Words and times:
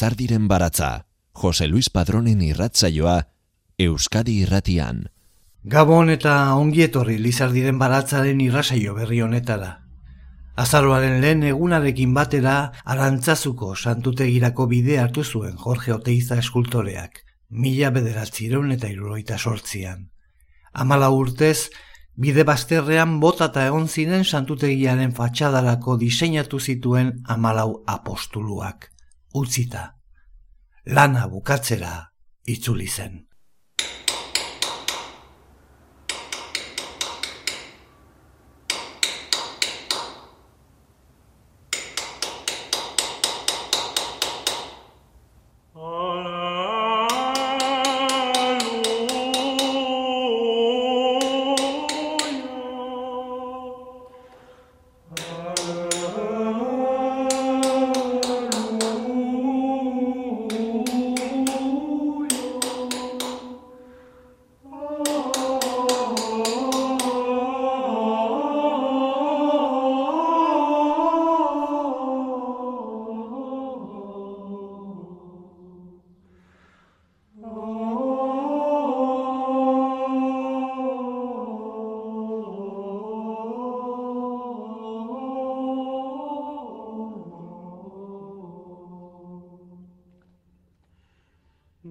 Lizardiren 0.00 0.48
baratza, 0.48 1.04
Jose 1.34 1.66
Luis 1.68 1.90
Padronen 1.92 2.40
irratzaioa, 2.40 3.16
Euskadi 3.76 4.38
irratian. 4.40 5.02
Gabon 5.74 6.08
eta 6.08 6.36
ongietorri 6.56 7.18
Lizardiren 7.20 7.76
baratzaren 7.76 8.38
irratzaio 8.40 8.94
berri 8.96 9.18
honetara. 9.20 9.68
Azaroaren 10.56 11.18
lehen 11.20 11.44
egunarekin 11.50 12.14
batera 12.16 12.54
arantzazuko 12.94 13.74
santutegirako 13.76 14.66
bide 14.70 14.96
hartu 15.02 15.20
zuen 15.22 15.58
Jorge 15.60 15.92
Oteiza 15.92 16.38
eskultoreak, 16.40 17.20
mila 17.50 17.90
bederatzireun 17.92 18.72
eta 18.78 18.88
iruroita 18.88 19.36
sortzian. 19.36 20.06
Amala 20.72 21.10
urtez, 21.10 21.68
bide 22.16 22.46
bazterrean 22.48 23.18
botata 23.20 23.66
egon 23.68 23.84
ziren 23.86 24.24
santutegiaren 24.24 25.12
fatxadarako 25.12 25.98
diseinatu 26.06 26.58
zituen 26.58 27.12
amalau 27.36 27.82
apostuluak 27.98 28.88
utzita. 29.32 29.99
Lana 30.86 31.28
bukatzera 31.28 32.10
itzuli 32.46 32.88
zen. 32.88 33.29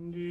Do 0.08 0.29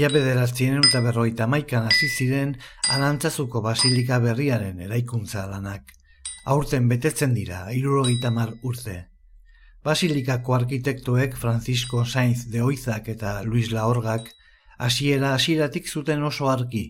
Mila 0.00 0.14
bederatzien 0.16 0.78
eta 0.80 1.00
berroita 1.04 1.44
maikan 1.52 1.84
hasi 1.84 2.06
ziren 2.08 2.54
anantzazuko 2.94 3.60
basilika 3.66 4.16
berriaren 4.22 4.78
eraikuntza 4.86 5.42
lanak. 5.50 5.92
Aurten 6.54 6.86
betetzen 6.88 7.34
dira, 7.36 7.58
irurogeita 7.76 8.30
mar 8.32 8.54
urte. 8.70 8.94
Basilikako 9.84 10.56
arkitektoek 10.56 11.36
Francisco 11.42 12.06
Sainz 12.06 12.46
de 12.54 12.62
Oizak 12.62 13.12
eta 13.12 13.34
Luis 13.44 13.74
Laorgak 13.76 14.32
hasiera 14.78 15.34
hasieratik 15.34 15.92
zuten 15.92 16.24
oso 16.30 16.48
arki, 16.48 16.86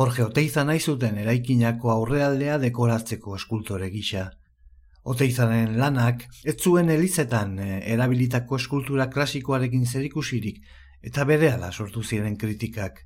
Jorge 0.00 0.24
Oteiza 0.30 0.64
nahi 0.64 0.80
zuten 0.80 1.20
eraikinako 1.26 1.92
aurrealdea 1.98 2.56
dekoratzeko 2.64 3.36
eskultore 3.42 3.92
gisa. 3.92 4.30
Oteizaren 5.04 5.76
lanak, 5.84 6.24
ez 6.48 6.56
zuen 6.56 6.88
elizetan 6.96 7.58
eh, 7.58 7.80
erabilitako 7.92 8.64
eskultura 8.64 9.10
klasikoarekin 9.12 9.84
zerikusirik, 9.84 10.64
eta 11.02 11.24
berehala 11.24 11.72
sortu 11.72 12.02
ziren 12.02 12.36
kritikak. 12.36 13.04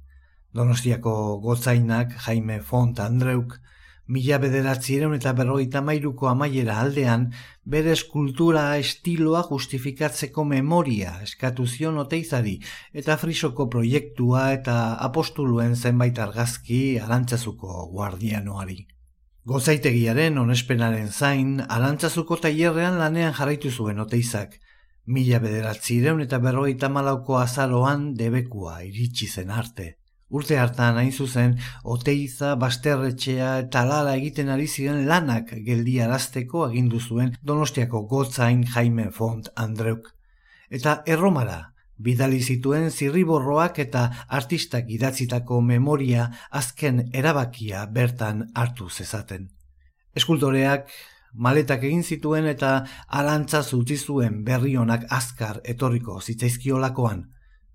Donostiako 0.52 1.40
gotzainak 1.40 2.12
Jaime 2.26 2.60
Font 2.60 3.00
Andreuk 3.00 3.58
mila 4.12 4.38
bederatzireun 4.42 5.14
eta 5.16 5.32
berroita 5.32 5.80
mairuko 5.80 6.28
amaiera 6.28 6.78
aldean 6.82 7.28
bere 7.74 7.92
eskultura 7.96 8.64
estiloa 8.76 9.42
justifikatzeko 9.48 10.44
memoria 10.44 11.14
eskatu 11.26 11.66
zion 11.66 12.00
oteizari 12.02 12.56
eta 13.02 13.16
frisoko 13.16 13.68
proiektua 13.74 14.50
eta 14.56 14.76
apostuluen 15.08 15.76
zenbait 15.76 16.18
argazki 16.18 16.98
arantzazuko 16.98 17.86
guardianoari. 17.94 18.82
Gozaitegiaren 19.46 20.36
onespenaren 20.38 21.08
zain, 21.10 21.56
arantzazuko 21.68 22.36
tailerrean 22.44 22.98
lanean 22.98 23.32
jarraitu 23.34 23.70
zuen 23.70 23.98
oteizak, 23.98 24.60
Mila 25.06 25.40
bederatzireun 25.42 26.20
eta 26.22 26.38
berroita 26.38 26.88
malauko 26.88 27.38
azaroan 27.40 28.12
debekua 28.14 28.82
iritsi 28.86 29.26
zen 29.26 29.50
arte. 29.50 29.96
Urte 30.30 30.56
hartan 30.56 30.96
hain 30.96 31.10
zuzen, 31.12 31.56
oteiza, 31.94 32.54
basterretxea 32.56 33.48
eta 33.64 33.82
lala 33.84 34.14
egiten 34.16 34.48
ari 34.48 34.68
ziren 34.68 35.02
lanak 35.08 35.50
geldi 35.66 35.98
arazteko 36.00 36.62
agindu 36.68 37.00
zuen 37.00 37.34
donostiako 37.42 38.04
gotzain 38.12 38.62
Jaime 38.64 39.10
Font 39.10 39.50
Andreuk. 39.56 40.08
Eta 40.70 41.02
erromara, 41.04 41.58
bidali 41.98 42.40
zituen 42.40 42.88
zirriborroak 42.90 43.78
eta 43.84 44.04
artistak 44.28 44.88
idatzitako 44.88 45.60
memoria 45.60 46.30
azken 46.50 47.08
erabakia 47.12 47.84
bertan 47.86 48.46
hartu 48.54 48.88
zezaten. 48.88 49.50
Eskultoreak 50.14 50.88
maletak 51.32 51.84
egin 51.84 52.02
zituen 52.02 52.46
eta 52.46 52.72
alantza 53.08 53.62
zutzi 53.62 53.96
zuen 53.96 54.42
berri 54.44 54.74
honak 54.76 55.06
azkar 55.10 55.60
etorriko 55.64 56.20
zitzaizkiolakoan. 56.20 57.24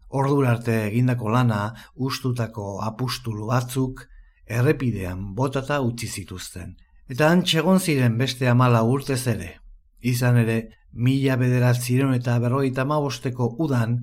Ordur 0.10 0.46
arte 0.48 0.76
egindako 0.88 1.30
lana 1.30 1.74
ustutako 1.96 2.80
apustulu 2.82 3.48
batzuk 3.48 4.06
errepidean 4.46 5.34
botata 5.36 5.82
utzi 5.82 6.08
zituzten. 6.08 6.76
Eta 7.10 7.30
antxegon 7.32 7.80
ziren 7.80 8.18
beste 8.18 8.48
amala 8.48 8.84
urtez 8.84 9.26
ere. 9.28 9.58
Izan 10.00 10.38
ere, 10.38 10.58
mila 10.94 11.36
bederatziron 11.36 12.14
eta 12.14 12.38
berroita 12.40 12.86
mabosteko 12.86 13.56
udan, 13.64 14.00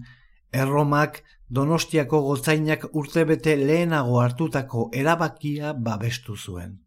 erromak 0.52 1.22
donostiako 1.48 2.20
gotzainak 2.28 2.86
urtebete 2.92 3.56
lehenago 3.56 4.20
hartutako 4.20 4.88
erabakia 4.92 5.72
babestu 5.72 6.36
zuen. 6.36 6.83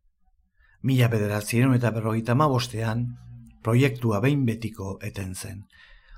Mila 0.83 1.07
bederatziron 1.09 1.73
eta 1.75 1.91
berroita 1.91 2.35
mabostean, 2.35 3.07
proiektua 3.63 4.19
behin 4.21 4.45
betiko 4.45 4.97
eten 5.03 5.33
zen. 5.35 5.65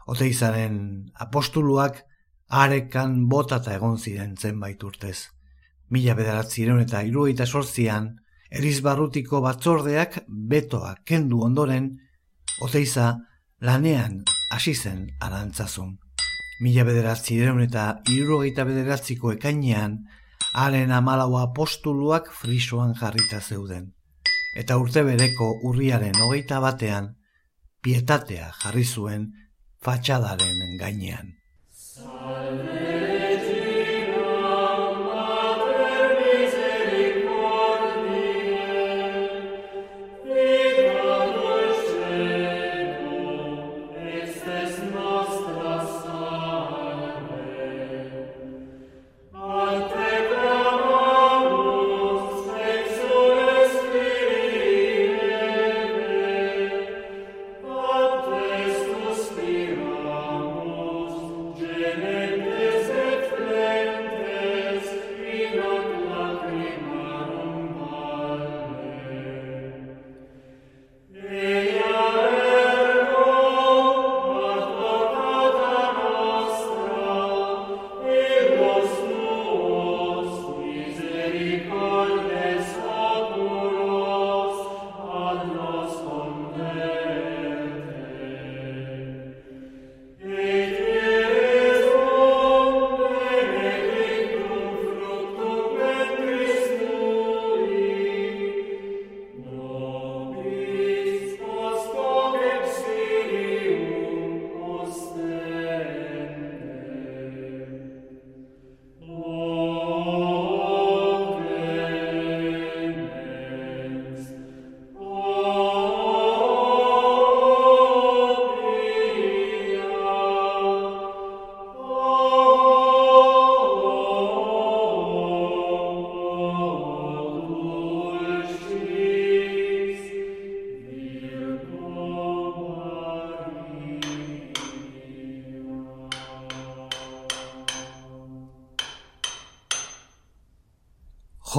Oteizaren 0.08 1.12
apostuluak 1.16 2.04
arekan 2.50 3.28
botata 3.30 3.76
egon 3.78 3.98
ziren 3.98 4.36
zenbait 4.38 4.84
urtez. 4.84 5.30
Mila 5.90 6.16
bederatzireun 6.18 6.82
eta 6.82 7.02
iruita 7.06 7.46
sortzian, 7.46 8.12
erizbarrutiko 8.50 9.42
batzordeak 9.46 10.24
betoa 10.28 10.96
kendu 11.06 11.42
ondoren, 11.46 11.92
oteiza 12.62 13.16
lanean 13.62 14.24
hasi 14.52 14.74
zen 14.76 15.08
arantzazun. 15.22 15.98
Mila 16.62 16.84
bederatzireun 16.84 17.62
eta 17.64 17.86
iruita 18.12 18.66
bederatziko 18.68 19.32
ekainean, 19.38 20.02
haren 20.54 20.92
amalaua 20.92 21.46
apostuluak 21.50 22.34
frisoan 22.34 22.96
jarrita 22.98 23.40
zeuden. 23.40 23.94
Eta 24.58 24.78
urte 24.82 25.04
bereko 25.06 25.52
urriaren 25.70 26.16
hogeita 26.26 26.60
batean, 26.64 27.14
pietatea 27.82 28.50
jarri 28.64 28.86
zuen 28.86 29.30
fatxadaren 29.86 30.78
gainean. 30.80 31.36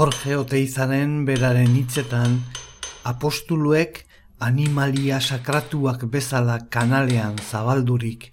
Jorge 0.00 0.32
Oteizanen 0.40 1.26
beraren 1.28 1.74
hitzetan 1.76 2.38
apostuluek 3.10 3.98
animalia 4.46 5.18
sakratuak 5.20 6.06
bezala 6.14 6.54
kanalean 6.72 7.34
zabaldurik, 7.36 8.30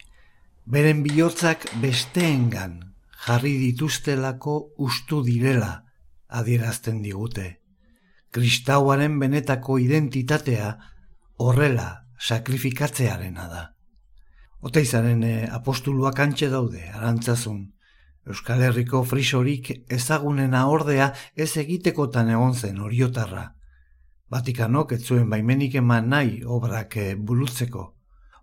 beren 0.64 1.02
bihotzak 1.04 1.66
besteengan 1.82 2.78
jarri 3.26 3.52
dituztelako 3.66 4.56
ustu 4.88 5.20
direla 5.28 5.74
adierazten 6.40 7.04
digute. 7.04 7.50
Kristauaren 8.32 9.20
benetako 9.20 9.76
identitatea 9.84 10.72
horrela 11.44 11.90
sakrifikatzearena 12.16 13.50
da. 13.52 13.66
Oteizaren 14.64 15.28
eh, 15.28 15.50
apostuluak 15.52 16.24
antxe 16.30 16.48
daude, 16.48 16.88
arantzazun, 16.94 17.66
Euskal 18.28 18.62
Herriko 18.62 19.04
frisorik 19.08 19.70
ezagunena 19.88 20.66
ordea 20.68 21.14
ez 21.36 21.54
egitekotan 21.62 22.30
egon 22.34 22.54
zen 22.54 22.82
oriotarra. 22.84 23.44
Vatikanok 24.30 24.92
ez 24.98 25.04
zuen 25.06 25.30
baimenik 25.32 25.78
eman 25.80 26.10
nahi 26.12 26.42
obrak 26.44 26.98
eh, 27.00 27.14
bulutzeko. 27.16 27.86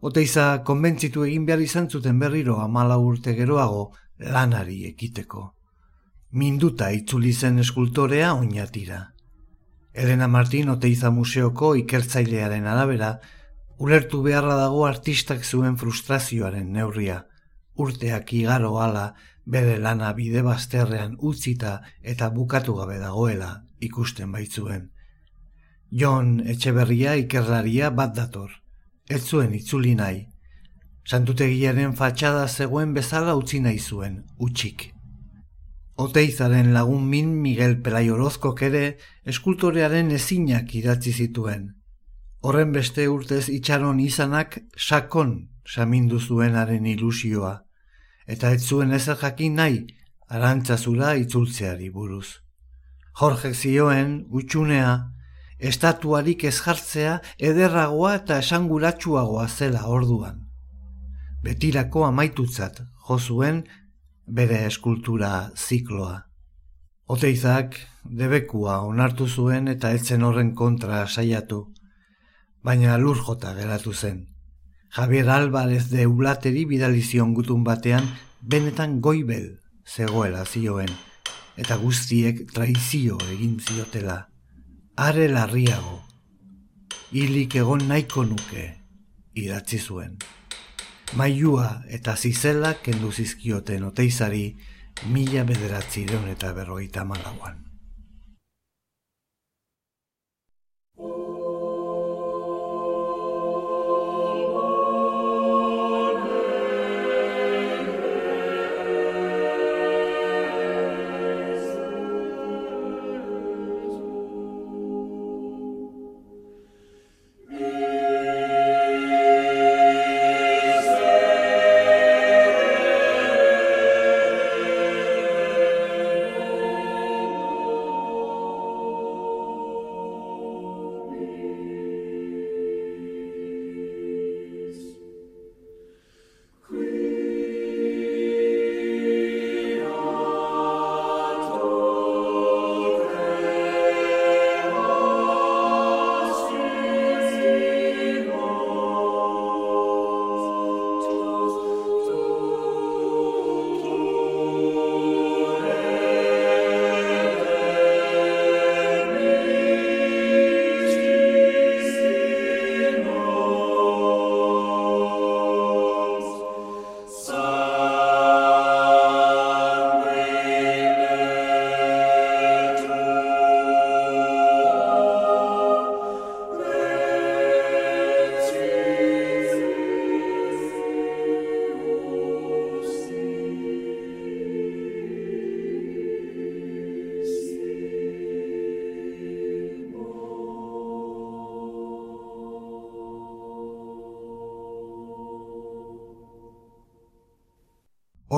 Oteiza 0.00 0.62
konbentzitu 0.64 1.24
egin 1.24 1.44
behar 1.44 1.60
izan 1.60 1.90
zuten 1.90 2.18
berriro 2.18 2.56
amala 2.60 2.96
urte 2.96 3.34
geroago 3.36 3.90
lanari 4.18 4.86
ekiteko. 4.88 5.44
Minduta 6.32 6.90
itzuli 6.90 7.32
zen 7.32 7.58
eskultorea 7.58 8.32
oinatira. 8.34 9.02
Elena 9.92 10.28
Martin 10.28 10.72
Oteiza 10.72 11.10
Museoko 11.10 11.74
ikertzailearen 11.78 12.64
arabera, 12.66 13.18
ulertu 13.78 14.22
beharra 14.22 14.56
dago 14.58 14.86
artistak 14.88 15.44
zuen 15.44 15.76
frustrazioaren 15.76 16.72
neurria. 16.72 17.20
Urteak 17.76 18.32
igaro 18.32 18.78
ala, 18.80 19.06
bere 19.44 19.76
lana 19.78 20.12
bide 20.16 20.42
bazterrean 20.42 21.16
utzita 21.20 21.80
eta 22.02 22.30
bukatu 22.30 22.74
gabe 22.74 22.98
dagoela 22.98 23.64
ikusten 23.80 24.32
baitzuen. 24.32 24.90
Jon 25.90 26.40
Etxeberria 26.40 27.14
ikerlaria 27.20 27.90
bat 27.90 28.14
dator, 28.16 28.50
ez 29.08 29.22
zuen 29.22 29.54
itzuli 29.54 29.94
nahi. 29.94 30.24
Santutegiaren 31.04 31.92
fatxada 31.94 32.48
zegoen 32.48 32.94
bezala 32.94 33.34
utzi 33.36 33.60
nahi 33.60 33.78
zuen, 33.78 34.22
utxik. 34.38 34.90
Oteizaren 35.96 36.72
lagun 36.74 37.04
min 37.06 37.34
Miguel 37.42 37.76
Pelai 37.82 38.08
Orozkok 38.10 38.62
ere 38.66 38.96
eskultorearen 39.24 40.10
ezinak 40.10 40.74
idatzi 40.74 41.12
zituen. 41.12 41.68
Horren 42.40 42.72
beste 42.72 43.06
urtez 43.08 43.46
itxaron 43.52 44.00
izanak 44.00 44.58
sakon 44.76 45.36
samindu 45.64 46.18
zuenaren 46.18 46.86
ilusioa 46.86 47.63
eta 48.26 48.52
ez 48.52 48.62
zuen 48.64 48.92
ezer 48.92 49.16
jakin 49.20 49.54
nahi 49.60 49.84
arantzazura 50.28 51.14
itzultzeari 51.20 51.90
buruz. 51.90 52.40
Jorge 53.20 53.52
zioen 53.54 54.24
gutxunea, 54.30 54.94
estatuarik 55.58 56.44
ez 56.44 56.56
jartzea 56.60 57.20
ederragoa 57.38 58.14
eta 58.20 58.38
esanguratsuagoa 58.42 59.46
zela 59.48 59.86
orduan. 59.86 60.40
Betirako 61.44 62.04
amaitutzat 62.08 62.80
jo 63.08 63.18
zuen 63.18 63.64
bere 64.26 64.64
eskultura 64.66 65.50
zikloa. 65.56 66.22
Oteizak 67.06 67.76
debekua 68.04 68.80
onartu 68.88 69.28
zuen 69.28 69.68
eta 69.68 69.92
etzen 69.92 70.22
horren 70.24 70.54
kontra 70.54 71.06
saiatu, 71.06 71.66
baina 72.64 72.96
lur 72.98 73.20
jota 73.26 73.52
geratu 73.54 73.92
zen. 73.92 74.33
Javier 74.94 75.28
Álvarez 75.28 75.90
de 75.90 76.06
Ulateri 76.06 76.64
bidalizion 76.70 77.32
gutun 77.34 77.64
batean 77.66 78.04
benetan 78.40 79.00
goibel 79.02 79.48
zegoela 79.82 80.44
zioen, 80.46 80.92
eta 81.58 81.74
guztiek 81.82 82.44
traizio 82.54 83.18
egin 83.32 83.56
ziotela. 83.58 84.28
Are 84.94 85.26
larriago, 85.32 85.98
hilik 87.10 87.58
egon 87.58 87.82
nahiko 87.90 88.22
nuke, 88.22 88.68
idatzi 89.34 89.82
zuen. 89.82 90.14
Maiua 91.18 91.82
eta 91.90 92.14
zizela 92.14 92.76
kendu 92.78 93.10
zizkioten 93.10 93.90
oteizari, 93.90 94.46
mila 95.10 95.42
bederatzi 95.42 96.06
eta 96.06 96.52
berroita 96.52 97.04
malauan. 97.04 97.63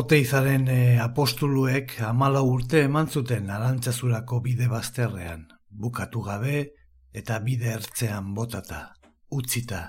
Oteizaren 0.06 0.68
e, 0.70 0.98
apostuluek 1.02 1.96
amala 2.06 2.38
urte 2.46 2.84
eman 2.86 3.08
zuten 3.10 3.48
arantzazurako 3.50 4.36
bide 4.44 4.68
bazterrean, 4.70 5.40
bukatu 5.82 6.20
gabe 6.22 6.60
eta 7.10 7.40
bide 7.42 7.72
ertzean 7.72 8.28
botata, 8.36 8.78
utzita. 9.34 9.80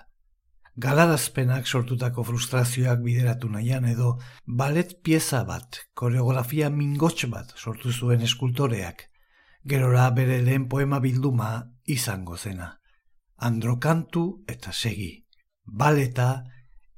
Galarazpenak 0.88 1.70
sortutako 1.70 2.26
frustrazioak 2.32 3.06
bideratu 3.06 3.52
nahian 3.54 3.86
edo 3.92 4.16
balet 4.64 4.98
pieza 5.06 5.44
bat, 5.46 5.84
koreografia 5.94 6.72
mingotx 6.74 7.30
bat 7.30 7.54
sortu 7.54 7.94
zuen 7.94 8.26
eskultoreak, 8.26 9.06
gerora 9.70 10.10
bere 10.18 10.42
lehen 10.42 10.66
poema 10.66 10.98
bilduma 10.98 11.52
izango 11.86 12.42
zena. 12.42 12.72
Androkantu 13.38 14.26
eta 14.50 14.74
segi, 14.74 15.12
baleta 15.62 16.32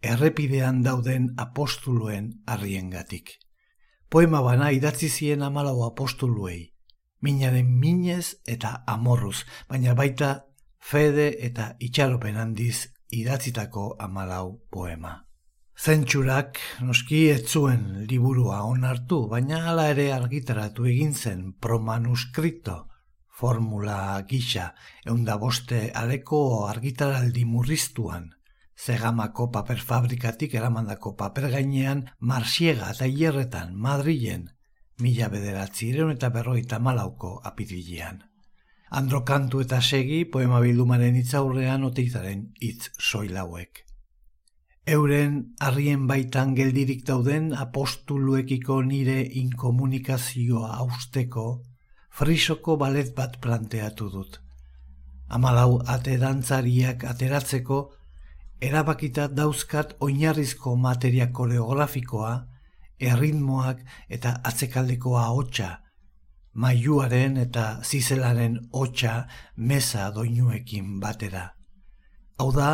errepidean 0.01 0.81
dauden 0.83 1.33
apostuluen 1.37 2.41
arriengatik. 2.45 3.37
Poema 4.09 4.41
bana 4.41 4.71
idatzi 4.71 5.09
zien 5.09 5.41
amalau 5.43 5.83
apostuluei, 5.85 6.73
minaren 7.21 7.69
minez 7.79 8.35
eta 8.47 8.83
amorruz, 8.87 9.45
baina 9.69 9.93
baita 9.93 10.45
fede 10.79 11.35
eta 11.45 11.75
itxaropen 11.79 12.37
handiz 12.37 12.89
idatzitako 13.11 13.95
amalau 13.99 14.61
poema. 14.71 15.25
Zentsurak 15.79 16.59
noski 16.83 17.29
etzuen 17.31 18.05
liburua 18.09 18.63
onartu, 18.67 19.27
baina 19.31 19.61
hala 19.69 19.87
ere 19.93 20.09
argitaratu 20.11 20.89
egin 20.91 21.13
zen 21.13 21.53
promanuskripto, 21.53 22.87
formula 23.29 24.19
gisa, 24.27 24.73
eunda 25.05 25.37
boste 25.37 25.91
aleko 25.95 26.41
argitaraldi 26.67 27.45
murriztuan, 27.45 28.27
Zegamako 28.79 29.49
paper 29.51 29.79
fabrikatik 29.79 30.53
eramandako 30.55 31.15
paper 31.19 31.49
gainean 31.51 32.05
marsiega 32.19 32.93
eta 32.93 33.05
hierretan 33.05 33.75
Madrilen 33.75 34.47
mila 34.99 35.27
bederatzi 35.29 35.91
eta 36.11 36.29
berroita 36.29 36.79
malauko 36.79 37.41
apirilean. 37.43 38.23
Androkantu 38.91 39.61
eta 39.61 39.81
segi 39.81 40.25
poema 40.25 40.59
bildumaren 40.59 41.15
itzaurrean 41.15 41.83
oteizaren 41.83 42.53
hitz 42.61 42.89
soilauek. 42.97 43.85
Euren 44.87 45.53
harrien 45.59 46.07
baitan 46.07 46.55
geldirik 46.55 47.05
dauden 47.05 47.53
apostuluekiko 47.53 48.81
nire 48.81 49.21
inkomunikazioa 49.41 50.71
austeko 50.77 51.61
frisoko 52.09 52.77
balet 52.77 53.13
bat 53.15 53.37
planteatu 53.41 54.09
dut. 54.09 54.39
Amalau 55.29 55.81
ate 55.85 56.17
dantzariak 56.17 57.03
ateratzeko 57.05 57.98
erabakita 58.61 59.27
dauzkat 59.27 59.95
oinarrizko 59.99 60.75
materia 60.75 61.29
koreografikoa, 61.31 62.33
erritmoak 62.99 63.83
eta 64.09 64.35
atzekaldekoa 64.43 65.25
hotxa, 65.35 65.69
maiuaren 66.53 67.37
eta 67.37 67.65
zizelaren 67.83 68.59
hotxa 68.73 69.27
meza 69.55 70.09
doinuekin 70.15 70.99
batera. 70.99 71.49
Hau 72.39 72.51
da, 72.55 72.71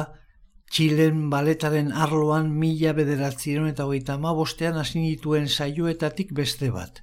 Txilen 0.75 1.29
baletaren 1.29 1.91
arloan 1.93 2.47
mila 2.61 2.91
bederatzieron 2.97 3.69
eta 3.69 3.85
hogeita 3.85 4.17
ma 4.17 4.33
bostean 4.33 4.79
asinituen 4.81 5.45
saioetatik 5.47 6.33
beste 6.39 6.71
bat. 6.73 7.01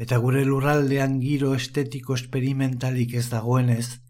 Eta 0.00 0.18
gure 0.18 0.42
lurraldean 0.48 1.20
giro 1.20 1.52
estetiko 1.54 2.16
esperimentalik 2.18 3.14
ez 3.20 3.28
dagoenez, 3.30 4.00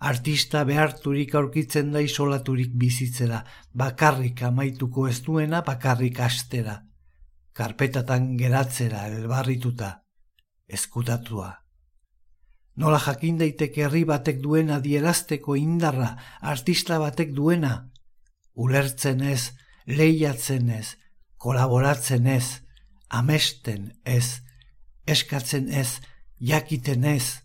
artista 0.00 0.64
beharturik 0.64 1.34
aurkitzen 1.34 1.92
da 1.92 2.00
isolaturik 2.00 2.72
bizitzera, 2.74 3.44
bakarrik 3.72 4.42
amaituko 4.42 5.08
ez 5.08 5.20
duena 5.22 5.62
bakarrik 5.62 6.20
astera, 6.20 6.80
karpetatan 7.52 8.36
geratzera 8.36 9.06
elbarrituta, 9.08 9.90
eskutatua. 10.68 11.52
Nola 12.76 12.98
jakin 12.98 13.38
daiteke 13.38 13.84
herri 13.86 14.02
batek 14.04 14.40
duena 14.42 14.80
dierazteko 14.82 15.54
indarra, 15.54 16.16
artista 16.42 16.98
batek 16.98 17.30
duena, 17.34 17.90
ulertzen 18.54 19.22
ez, 19.22 19.52
lehiatzen 19.86 20.70
ez, 20.70 20.96
kolaboratzen 21.38 22.26
ez, 22.26 22.60
amesten 23.08 23.92
ez, 24.04 24.40
eskatzen 25.06 25.68
ez, 25.68 26.00
jakiten 26.40 27.04
ez, 27.04 27.44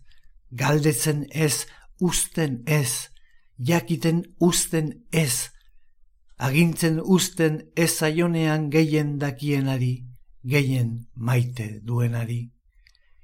galdetzen 0.50 1.26
ez, 1.30 1.66
usten 2.00 2.62
ez, 2.66 3.10
jakiten 3.58 4.24
usten 4.38 5.04
ez, 5.12 5.50
agintzen 6.36 7.00
usten 7.04 7.60
ez 7.76 7.90
zaionean 7.98 8.70
gehien 8.72 9.18
dakienari, 9.20 10.06
gehien 10.42 11.06
maite 11.14 11.68
duenari. 11.84 12.40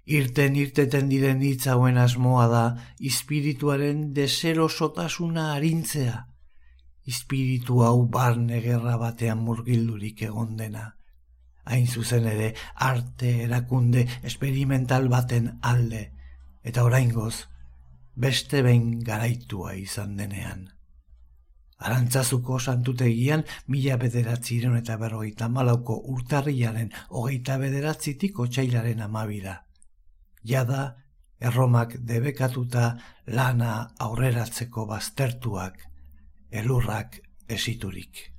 Irten 0.07 0.55
irteten 0.55 1.09
diren 1.11 1.41
hitzauen 1.43 1.97
asmoa 1.99 2.47
da, 2.53 2.65
espirituaren 3.01 4.13
desero 4.15 4.69
sotasuna 4.69 5.49
arintzea, 5.57 6.21
espiritu 7.07 7.81
hau 7.83 8.07
barne 8.07 8.61
gerra 8.63 8.95
batean 9.01 9.43
murgildurik 9.43 10.23
egon 10.29 10.55
dena. 10.57 10.93
hain 11.67 11.89
zuzen 11.89 12.27
ere 12.31 12.53
arte 12.77 13.43
erakunde 13.43 14.05
esperimental 14.23 15.09
baten 15.11 15.49
alde, 15.63 16.13
eta 16.63 16.85
oraingoz 16.87 17.49
beste 18.17 18.63
behin 18.63 18.99
garaitua 19.05 19.75
izan 19.77 20.17
denean. 20.17 20.67
Arantzazuko 21.77 22.59
santutegian 22.59 23.43
mila 23.69 23.97
bederatziren 24.01 24.77
eta 24.79 24.97
berrogeita 24.97 25.49
malauko 25.53 25.99
urtarriaren 26.15 26.93
hogeita 27.11 27.59
bederatzitik 27.61 28.39
otxailaren 28.41 29.03
amabira. 29.05 29.59
Jada, 30.43 30.87
erromak 31.41 31.99
debekatuta 32.13 32.87
lana 33.27 33.75
aurreratzeko 34.07 34.87
baztertuak, 34.87 35.85
elurrak 36.51 37.21
esiturik. 37.49 38.36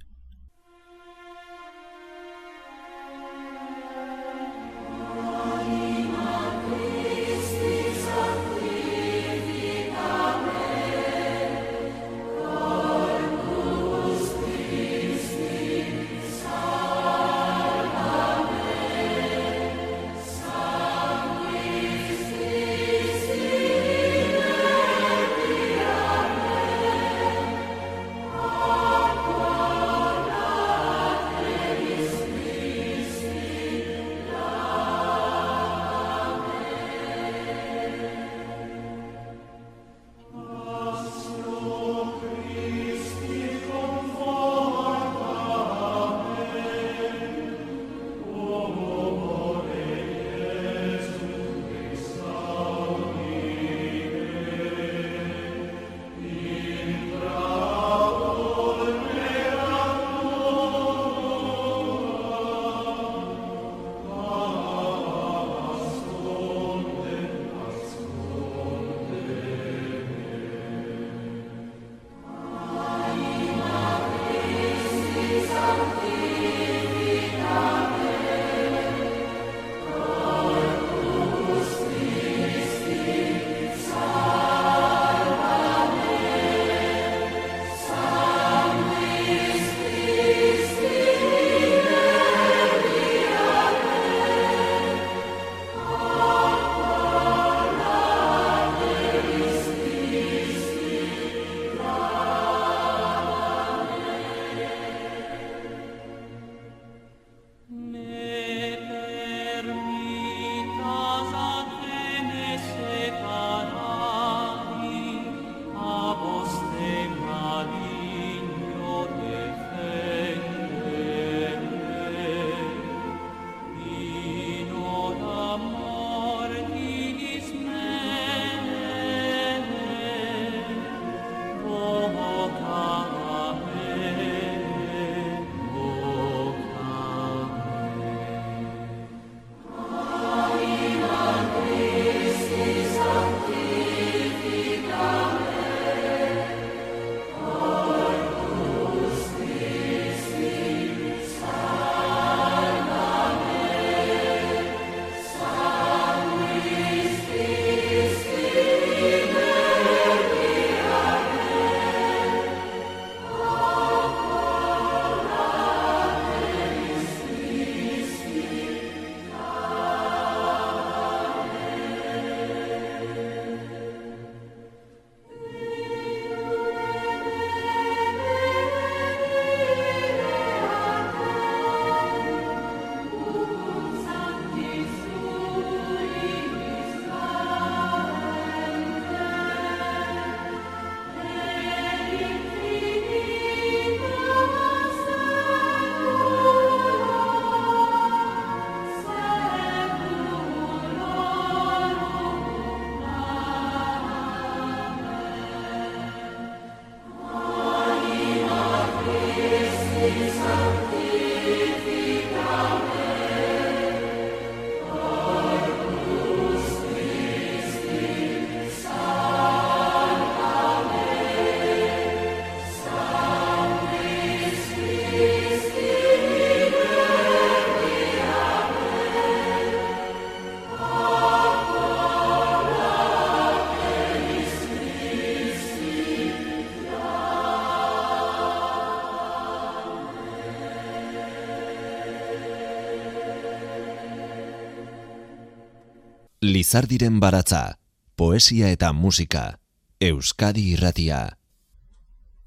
Lizardiren 246.48 247.20
baratza, 247.20 247.76
poesia 248.16 248.70
eta 248.72 248.94
musika, 248.96 249.60
Euskadi 250.00 250.62
irratia. 250.78 251.18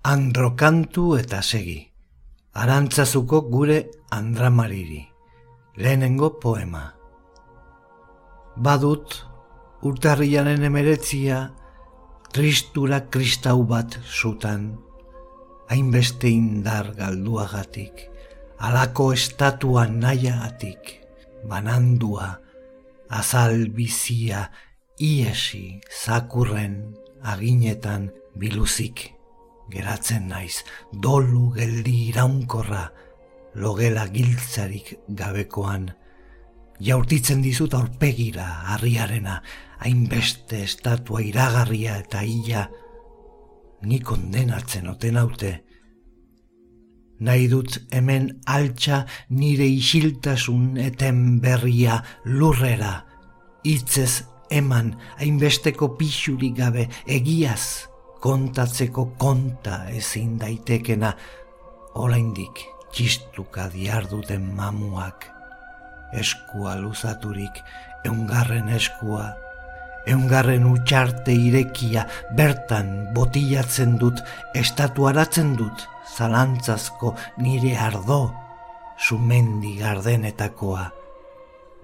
Androkantu 0.08 1.18
eta 1.18 1.42
segi, 1.44 1.76
arantzazuko 2.56 3.42
gure 3.52 3.76
andramariri, 4.16 5.02
lehenengo 5.76 6.32
poema. 6.40 6.86
Badut, 8.56 9.20
urtarrianen 9.84 10.64
emeretzia, 10.64 11.50
tristura 12.32 13.04
kristau 13.12 13.66
bat 13.68 14.00
zutan, 14.08 14.70
hainbeste 15.68 16.32
indar 16.32 16.94
galduagatik, 16.96 18.06
alako 18.64 19.12
estatua 19.12 19.90
nahiagatik, 19.92 21.02
banandua, 21.44 22.38
azal 23.10 23.68
bizia, 23.74 24.46
iesi, 24.98 25.80
zakurren, 25.90 26.94
aginetan, 27.22 28.10
biluzik. 28.38 29.10
Geratzen 29.70 30.28
naiz, 30.30 30.64
dolu 30.90 31.52
geldi 31.54 31.94
iraunkorra, 32.10 32.88
logela 33.54 34.06
giltzarik 34.10 34.96
gabekoan. 35.08 35.90
Jaurtitzen 36.80 37.42
dizut 37.44 37.74
aurpegira, 37.76 38.46
harriarena, 38.72 39.40
hainbeste 39.84 40.64
estatua 40.64 41.22
iragarria 41.22 41.98
eta 42.02 42.22
illa, 42.26 42.66
ni 43.82 44.00
kondenatzen 44.00 44.88
oten 44.90 45.20
haute. 45.20 45.52
Nahi 47.20 47.48
dut 47.52 47.76
hemen 47.92 48.30
altxa 48.48 49.04
nire 49.36 49.66
isiltasun 49.68 50.78
eten 50.80 51.40
berria 51.42 52.00
lurrera, 52.24 53.04
hitzez 53.64 54.22
eman 54.50 54.94
hainbesteko 55.20 55.92
pixurik 55.98 56.56
gabe 56.56 56.86
egiaz 57.06 57.86
kontatzeko 58.24 59.10
konta 59.20 59.84
ezin 59.92 60.38
daitekena. 60.40 61.12
Oraindik 62.00 62.64
txistuka 62.94 63.68
diarduten 63.74 64.48
mamuak 64.56 65.28
eskua 66.16 66.74
luzaturik 66.80 67.60
eungarren 68.08 68.68
eskua 68.74 69.28
eungarren 70.10 70.66
utxarte 70.70 71.34
irekia 71.34 72.06
bertan 72.36 72.90
botillatzen 73.14 73.96
dut 74.00 74.22
estatuaratzen 74.58 75.54
dut 75.58 75.86
zalantzazko 76.16 77.14
nire 77.38 77.76
ardo 77.78 78.30
sumendi 78.98 79.76
gardenetakoa 79.78 80.90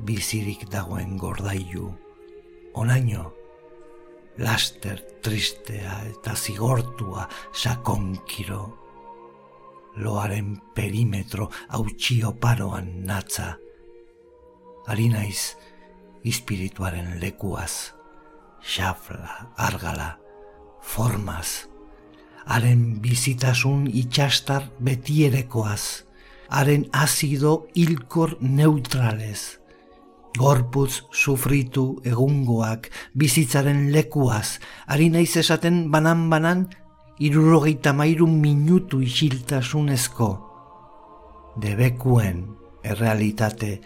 bizirik 0.05 0.67
dagoen 0.71 1.17
gordailu. 1.17 1.93
Onaino 2.77 3.33
laster 4.39 5.01
tristea 5.23 6.01
eta 6.11 6.35
zigortua 6.37 7.29
sakonkiro. 7.53 8.65
Loaren 9.97 10.59
perimetro 10.75 11.49
hautxio 11.73 12.35
paroan 12.41 12.91
natza. 13.09 13.55
Harinaiz 14.87 15.57
espirituaren 16.27 17.17
lekuaz 17.23 17.95
xafla, 18.61 19.55
argala, 19.57 20.19
formaz 20.83 21.67
haren 22.47 23.01
bizitasun 23.03 23.87
itxastar 23.93 24.71
betierekoaz 24.79 26.07
haren 26.49 26.89
azido 26.93 27.67
hilkor 27.75 28.37
neutralez. 28.41 29.59
Gorputz 30.37 31.03
sufritu 31.13 32.01
egungoak 32.05 32.91
bizitzaren 33.17 33.91
lekuaz, 33.93 34.59
ari 34.87 35.09
naiz 35.09 35.37
esaten 35.41 35.87
banan-banan 35.91 36.67
irurogeita 37.19 37.95
mairu 37.97 38.27
minutu 38.29 39.01
isiltasunezko, 39.01 40.29
debekuen 41.57 42.45
errealitate 42.85 43.79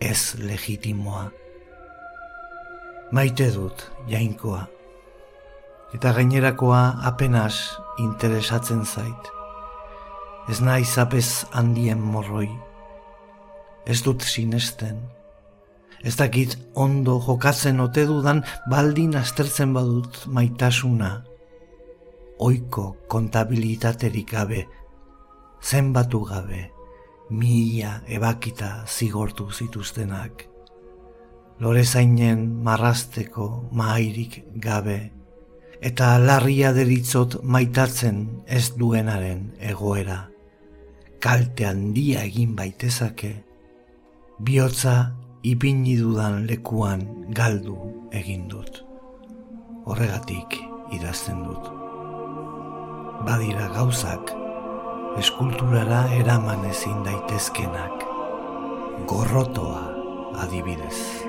ez 0.00 0.38
legitimoa. 0.40 1.26
Maite 3.12 3.50
dut, 3.52 3.84
jainkoa, 4.08 4.64
eta 5.92 6.12
gainerakoa 6.16 6.80
apenas 7.04 7.60
interesatzen 7.98 8.84
zait. 8.84 9.30
Ez 10.48 10.60
naiz 10.60 10.96
apez 10.98 11.44
handien 11.52 12.00
morroi, 12.00 12.48
ez 13.86 14.00
dut 14.02 14.22
sinesten, 14.24 14.98
Ez 16.02 16.14
dakit 16.16 16.54
ondo 16.78 17.18
jokatzen 17.18 17.80
ote 17.82 18.04
dudan 18.06 18.44
baldin 18.70 19.16
aztertzen 19.18 19.72
badut 19.74 20.26
maitasuna. 20.30 21.10
Oiko 22.38 22.84
kontabilitaterik 23.10 24.30
gabe, 24.30 24.62
zenbatu 25.62 26.22
gabe, 26.28 26.68
mila 27.30 27.96
ebakita 28.06 28.84
zigortu 28.86 29.50
zituztenak. 29.50 30.46
Lore 31.58 31.82
zainen 31.84 32.46
marrasteko 32.62 33.48
mairik 33.74 34.44
gabe, 34.54 35.00
eta 35.80 36.16
larria 36.18 36.72
deritzot 36.74 37.38
maitatzen 37.42 38.24
ez 38.46 38.72
duenaren 38.78 39.52
egoera. 39.60 40.24
Kalte 41.22 41.66
handia 41.66 42.22
egin 42.26 42.54
baitezake, 42.58 43.32
bihotza 44.38 45.14
ipini 45.42 45.96
dudan 45.98 46.44
lekuan 46.46 47.04
galdu 47.34 47.78
egin 48.14 48.48
dut. 48.50 48.82
Horregatik 49.86 50.58
idazten 50.94 51.42
dut. 51.46 51.70
Badira 53.26 53.68
gauzak 53.74 54.34
eskulturara 55.18 56.04
eraman 56.18 56.64
ezin 56.70 57.02
daitezkenak. 57.06 58.06
Gorrotoa 59.10 59.82
adibidez. 60.44 61.27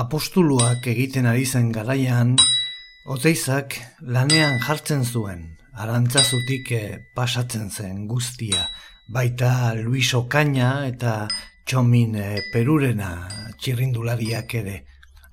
Apostuluak 0.00 0.86
egiten 0.88 1.26
ari 1.28 1.44
zen 1.44 1.68
garaian, 1.74 2.36
oteizak 3.04 3.76
lanean 4.00 4.56
jartzen 4.64 5.04
zuen, 5.04 5.42
arantzazutik 5.76 6.70
eh, 6.72 7.00
pasatzen 7.16 7.68
zen 7.70 8.06
guztia, 8.08 8.64
baita 9.12 9.74
Luis 9.76 10.14
Okaina 10.16 10.86
eta 10.88 11.26
Txomin 11.68 12.16
eh, 12.16 12.40
Perurena 12.52 13.10
txirrindulariak 13.60 14.56
ere. 14.62 14.78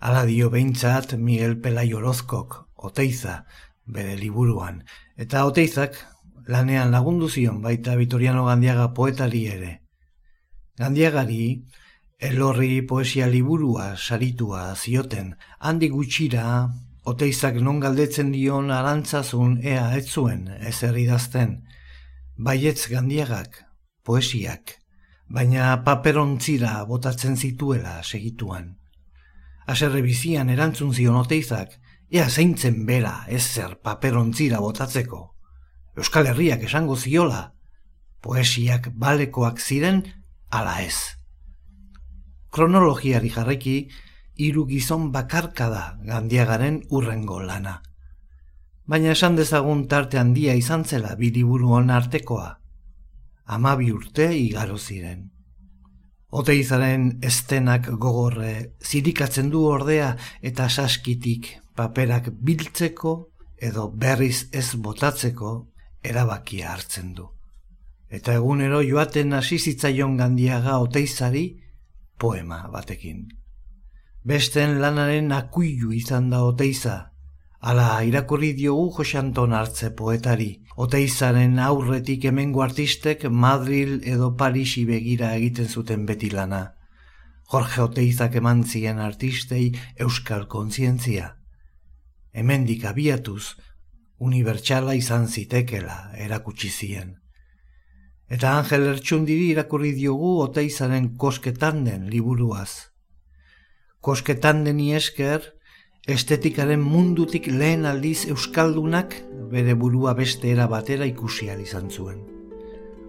Ala 0.03 0.25
dio 0.27 0.51
behintzat 0.53 1.15
Miguel 1.15 1.55
Pelai 1.63 1.87
Orozkok, 1.95 2.59
oteiza, 2.75 3.39
bere 3.87 4.17
liburuan. 4.19 4.83
Eta 5.15 5.45
oteizak 5.47 5.95
lanean 6.51 6.91
lagundu 6.91 7.29
zion 7.31 7.63
baita 7.63 7.95
Vitoriano 7.95 8.43
Gandiaga 8.45 8.91
poetari 8.93 9.45
ere. 9.47 9.71
Gandiagari, 10.77 11.63
elorri 12.17 12.81
poesia 12.81 13.27
liburua 13.27 13.95
saritua 13.95 14.75
zioten, 14.75 15.35
handi 15.59 15.89
gutxira, 15.89 16.69
oteizak 17.05 17.59
non 17.61 17.79
galdetzen 17.79 18.31
dion 18.33 18.71
arantzazun 18.73 19.59
ea 19.61 19.91
ez 19.97 20.07
zuen 20.09 20.47
ez 20.47 20.81
idazten. 20.83 21.63
Baietz 22.37 22.89
gandiagak, 22.89 23.63
poesiak, 24.03 24.77
baina 25.29 25.83
paperontzira 25.83 26.83
botatzen 26.85 27.37
zituela 27.37 28.01
segituan. 28.03 28.77
Aserre 29.67 30.01
bizian 30.01 30.49
erantzun 30.49 30.93
zion 30.93 31.15
oteizak, 31.15 31.77
ea 32.09 32.29
zeintzen 32.29 32.85
bera 32.85 33.25
ez 33.27 33.43
zer 33.43 33.77
paperontzira 33.83 34.59
botatzeko. 34.59 35.35
Euskal 35.97 36.27
Herriak 36.27 36.63
esango 36.63 36.95
ziola, 36.95 37.53
poesiak 38.21 38.89
balekoak 38.93 39.59
ziren 39.59 40.03
ala 40.49 40.81
ez. 40.81 41.17
Kronologiari 42.51 43.29
jarreki, 43.29 43.77
hiru 44.37 44.65
gizon 44.69 45.11
bakarka 45.11 45.69
da 45.69 45.83
gandiagaren 46.05 46.81
urrengo 46.89 47.39
lana. 47.41 47.81
Baina 48.87 49.11
esan 49.11 49.35
dezagun 49.35 49.87
tarte 49.91 50.19
handia 50.19 50.53
izan 50.55 50.85
zela 50.85 51.15
bidiburu 51.19 51.73
hon 51.75 51.89
artekoa. 51.91 52.51
Amabi 53.45 53.91
urte 53.91 54.29
igaro 54.37 54.77
ziren. 54.77 55.25
Oteizaren 56.29 57.19
estenak 57.23 57.89
gogorre 58.03 58.53
zirikatzen 58.83 59.49
du 59.49 59.63
ordea 59.67 60.15
eta 60.41 60.67
saskitik 60.69 61.49
paperak 61.75 62.29
biltzeko 62.43 63.13
edo 63.69 63.87
berriz 63.89 64.47
ez 64.51 64.75
botatzeko 64.75 65.53
erabakia 66.03 66.73
hartzen 66.73 67.13
du. 67.13 67.27
Eta 68.09 68.35
egunero 68.39 68.81
joaten 68.83 69.33
hasi 69.33 69.57
zitzaion 69.59 70.17
gandiaga 70.17 70.77
oteizari 70.79 71.45
poema 72.19 72.63
batekin. 72.73 73.27
Besten 74.23 74.79
lanaren 74.81 75.31
akuilu 75.31 75.93
izan 75.93 76.29
da 76.29 76.43
oteiza, 76.43 76.97
ala 77.59 78.03
irakurri 78.03 78.53
diogu 78.53 78.91
Josanton 78.97 79.53
hartze 79.53 79.93
poetari, 79.95 80.51
Oteizaren 80.77 81.55
aurretik 81.57 82.27
hemengo 82.29 82.61
artistek 82.61 83.23
Madril 83.43 83.95
edo 84.05 84.27
Parisi 84.37 84.83
begira 84.85 85.31
egiten 85.33 85.65
zuten 85.65 86.03
beti 86.05 86.29
lana. 86.29 86.59
Jorge 87.49 87.81
Oteizak 87.81 88.35
eman 88.37 88.61
zien 88.63 89.01
artistei 89.01 89.71
euskal 90.05 90.45
kontzientzia. 90.45 91.31
Hemendik 92.31 92.85
abiatuz, 92.85 93.55
unibertsala 94.19 94.93
izan 94.93 95.25
zitekela 95.25 95.97
erakutsi 96.27 96.69
zien. 96.69 97.15
Eta 98.27 98.57
Angel 98.59 98.89
Ertxundiri 98.91 99.53
irakurri 99.53 99.93
diogu 99.95 100.33
Oteizaren 100.43 101.13
kosketan 101.15 101.85
den 101.85 102.09
liburuaz. 102.11 102.91
Kosketan 104.03 104.65
deni 104.65 104.89
esker, 104.97 105.53
estetikaren 106.11 106.83
mundutik 106.83 107.47
lehen 107.47 107.85
aldiz 107.87 108.25
euskaldunak 108.27 109.15
bere 109.51 109.75
burua 109.79 110.13
beste 110.17 110.51
era 110.51 110.67
batera 110.67 111.07
ikusi 111.07 111.47
izan 111.63 111.89
zuen. 111.89 112.19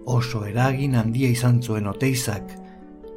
Oso 0.05 0.45
eragin 0.45 0.95
handia 0.95 1.29
izan 1.29 1.61
zuen 1.61 1.87
oteizak, 1.87 2.55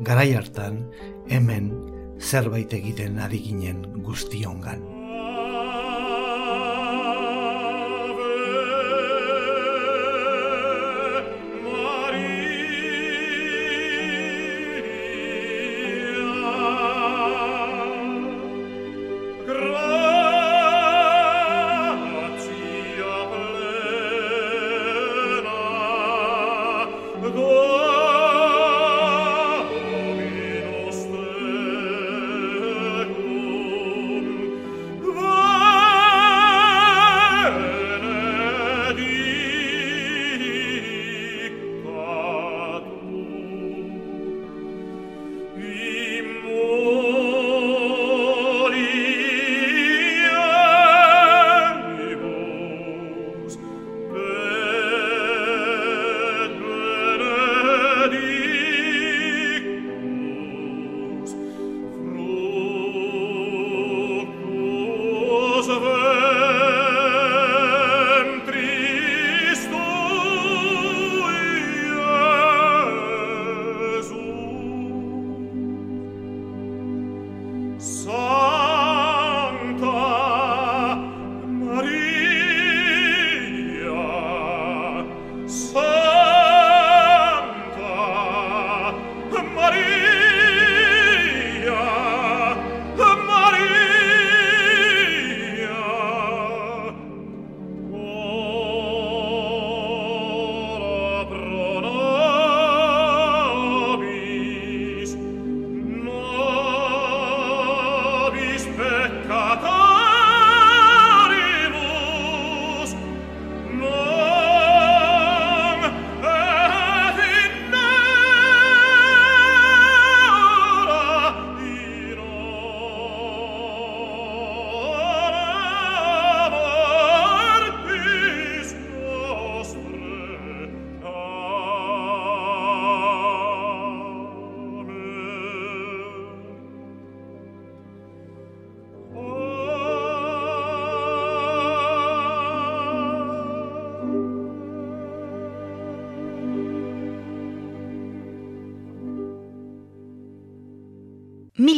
garai 0.01 0.35
hartan 0.35 0.91
hemen 1.29 1.71
zerbait 2.19 2.73
egiten 2.75 3.19
ari 3.19 3.39
ginen 3.39 4.03
guztiongan. 4.03 5.02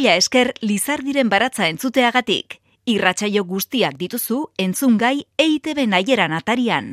Mila 0.05 0.19
esker 0.21 0.51
Lizardiren 0.61 1.31
baratza 1.33 1.65
entzuteagatik. 1.65 2.59
Irratsaio 2.93 3.41
guztiak 3.49 3.95
dituzu 3.97 4.35
entzungai 4.61 5.23
EITB 5.41 5.79
naieran 5.89 6.35
atarian. 6.37 6.91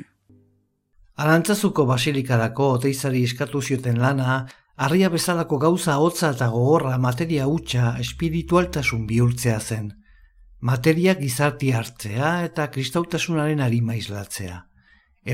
Arantzazuko 1.20 1.85
basilikarako 1.90 2.70
oteizari 2.79 3.20
eskatu 3.29 3.61
zioten 3.61 4.01
lana 4.01 4.38
Arria 4.87 5.11
bezalako 5.12 5.59
gauza 5.66 5.98
hotza 6.01 6.31
eta 6.33 6.48
gogorra 6.55 6.96
materia 6.96 7.51
hutsa 7.53 7.90
espiritualtasun 8.01 9.05
bihurtzea 9.11 9.59
zen. 9.61 9.92
Materia 10.61 11.12
gizarti 11.20 11.75
hartzea 11.77 12.33
eta 12.46 12.70
kristautasunaren 12.79 13.61
harima 13.61 13.98
islatzea. 14.01 14.62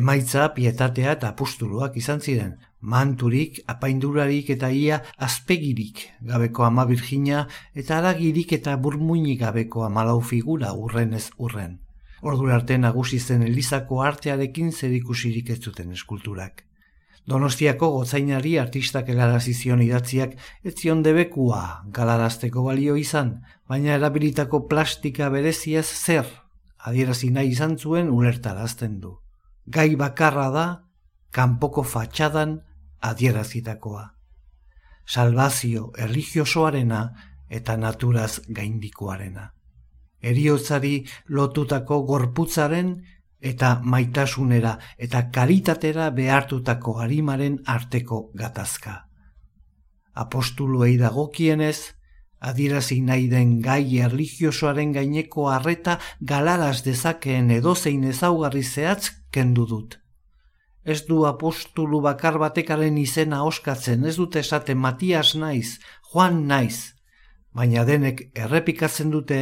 Emaitza, 0.02 0.50
pietatea 0.58 1.14
eta 1.14 1.30
apustuluak 1.30 1.94
izan 2.02 2.26
ziren, 2.26 2.56
manturik, 2.80 3.60
apaindurarik 3.66 4.50
eta 4.50 4.70
ia 4.70 5.02
azpegirik 5.16 6.04
gabeko 6.20 6.64
ama 6.64 6.84
Virginia 6.86 7.46
eta 7.74 7.98
aragirik 7.98 8.52
eta 8.52 8.76
burmuinik 8.76 9.40
gabeko 9.40 9.84
amalau 9.84 10.20
figura 10.20 10.72
urren 10.72 11.14
ez 11.14 11.30
urren. 11.38 11.78
Ordura 12.22 12.56
arte 12.56 12.78
nagusi 12.78 13.18
zen 13.18 13.42
Elizako 13.42 14.02
artearekin 14.02 14.72
zerikusirik 14.72 15.50
ez 15.50 15.60
zuten 15.62 15.92
eskulturak. 15.92 16.64
Donostiako 17.28 17.90
gotzainari 17.92 18.56
artistak 18.58 19.08
elarazizion 19.12 19.82
idatziak 19.84 20.34
ez 20.64 20.74
zion 20.74 21.02
debekua 21.02 21.84
galarazteko 21.92 22.62
balio 22.64 22.96
izan, 22.96 23.42
baina 23.68 23.94
erabilitako 23.94 24.66
plastika 24.68 25.28
bereziaz 25.28 25.86
zer, 25.86 26.26
adierazi 26.78 27.30
nahi 27.30 27.52
izan 27.52 27.76
zuen 27.76 28.08
ulertarazten 28.08 28.98
du. 29.00 29.18
Gai 29.66 29.94
bakarra 29.96 30.48
da, 30.50 30.66
kanpoko 31.30 31.84
fatxadan 31.84 32.62
adierazitakoa. 33.00 34.08
Salvazio 35.06 35.92
erligiosoarena 35.98 37.04
eta 37.48 37.76
naturaz 37.76 38.40
gaindikoarena 38.48 39.52
eriotzari 40.22 41.04
lotutako 41.28 42.02
gorputzaren 42.06 42.96
eta 43.40 43.78
maitasunera 43.84 44.78
eta 44.98 45.28
karitatera 45.34 46.10
behartutako 46.10 46.98
harimaren 47.02 47.60
arteko 47.66 48.30
gatazka. 48.34 49.04
Apostuluei 50.14 50.96
dagokienez, 50.98 51.94
adirazi 52.40 53.00
nahi 53.00 53.28
den 53.30 53.60
gai 53.62 54.00
erligiosoaren 54.02 54.92
gaineko 54.92 55.48
harreta 55.50 55.98
galaraz 56.20 56.82
dezakeen 56.82 57.50
edozein 57.50 58.04
ezaugarri 58.04 58.62
zehatz 58.62 59.10
kendu 59.30 59.66
dut. 59.66 59.98
Ez 60.88 61.02
du 61.04 61.24
apostulu 61.28 61.98
bakar 62.00 62.38
batekaren 62.40 62.96
izena 62.96 63.42
oskatzen, 63.44 64.06
ez 64.08 64.14
dute 64.16 64.40
esaten 64.40 64.78
Matias 64.80 65.34
naiz, 65.36 65.76
Juan 66.12 66.46
naiz, 66.48 66.94
baina 67.52 67.84
denek 67.84 68.22
errepikatzen 68.44 69.12
dute 69.12 69.40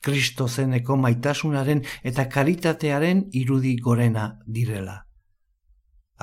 Kristo 0.00 0.46
zeneko 0.48 0.96
maitasunaren 0.96 1.84
eta 2.12 2.24
karitatearen 2.32 3.26
irudi 3.42 3.74
gorena 3.76 4.24
direla. 4.46 4.96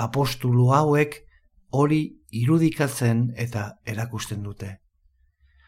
Apostulu 0.07 0.71
hauek 0.73 1.21
hori 1.69 2.01
irudikatzen 2.41 3.23
eta 3.37 3.69
erakusten 3.85 4.41
dute. 4.49 4.73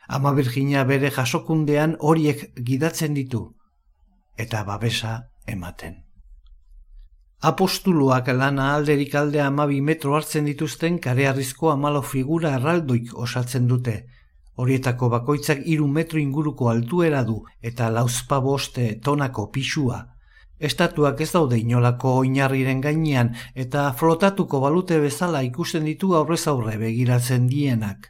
Ama 0.09 0.33
Virginia 0.33 0.83
bere 0.89 1.13
jasokundean 1.13 1.97
horiek 1.99 2.45
gidatzen 2.65 3.13
ditu 3.13 3.45
eta 4.37 4.65
babesa 4.65 5.19
ematen. 5.45 6.08
Apostuluak 7.41 8.27
lana 8.27 8.75
alderik 8.75 9.13
aldea 9.15 9.47
amabi 9.47 9.81
metro 9.81 10.15
hartzen 10.15 10.45
dituzten 10.45 10.99
karearrizko 10.99 11.71
amalo 11.71 12.01
figura 12.01 12.55
erraldoik 12.57 13.13
osatzen 13.15 13.67
dute, 13.67 13.93
Horietako 14.59 15.07
bakoitzak 15.13 15.61
iru 15.71 15.85
metro 15.87 16.19
inguruko 16.19 16.67
altuera 16.67 17.21
du 17.23 17.37
eta 17.69 17.85
lauzpa 17.95 18.41
boste 18.43 18.87
tonako 19.05 19.45
pixua. 19.55 19.99
Estatuak 20.59 21.21
ez 21.23 21.29
daude 21.31 21.59
inolako 21.61 22.17
oinarriren 22.23 22.81
gainean 22.83 23.29
eta 23.55 23.85
flotatuko 24.01 24.59
balute 24.59 24.97
bezala 24.99 25.45
ikusten 25.47 25.87
ditu 25.87 26.11
aurrez 26.19 26.41
aurre 26.51 26.75
begiratzen 26.81 27.47
dienak. 27.47 28.09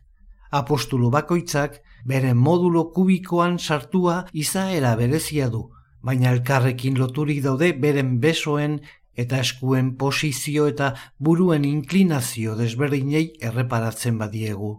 Apostulu 0.50 1.12
bakoitzak 1.14 1.78
bere 2.14 2.34
modulo 2.34 2.88
kubikoan 2.96 3.60
sartua 3.60 4.24
izaera 4.34 4.96
berezia 4.96 5.52
du, 5.54 5.68
baina 6.02 6.32
elkarrekin 6.34 6.98
loturik 6.98 7.44
daude 7.46 7.76
beren 7.86 8.18
besoen 8.26 8.80
eta 9.16 9.40
eskuen 9.40 9.96
posizio 9.98 10.68
eta 10.68 10.94
buruen 11.18 11.66
inklinazio 11.66 12.56
desberdinei 12.56 13.34
erreparatzen 13.42 14.18
badiegu. 14.18 14.72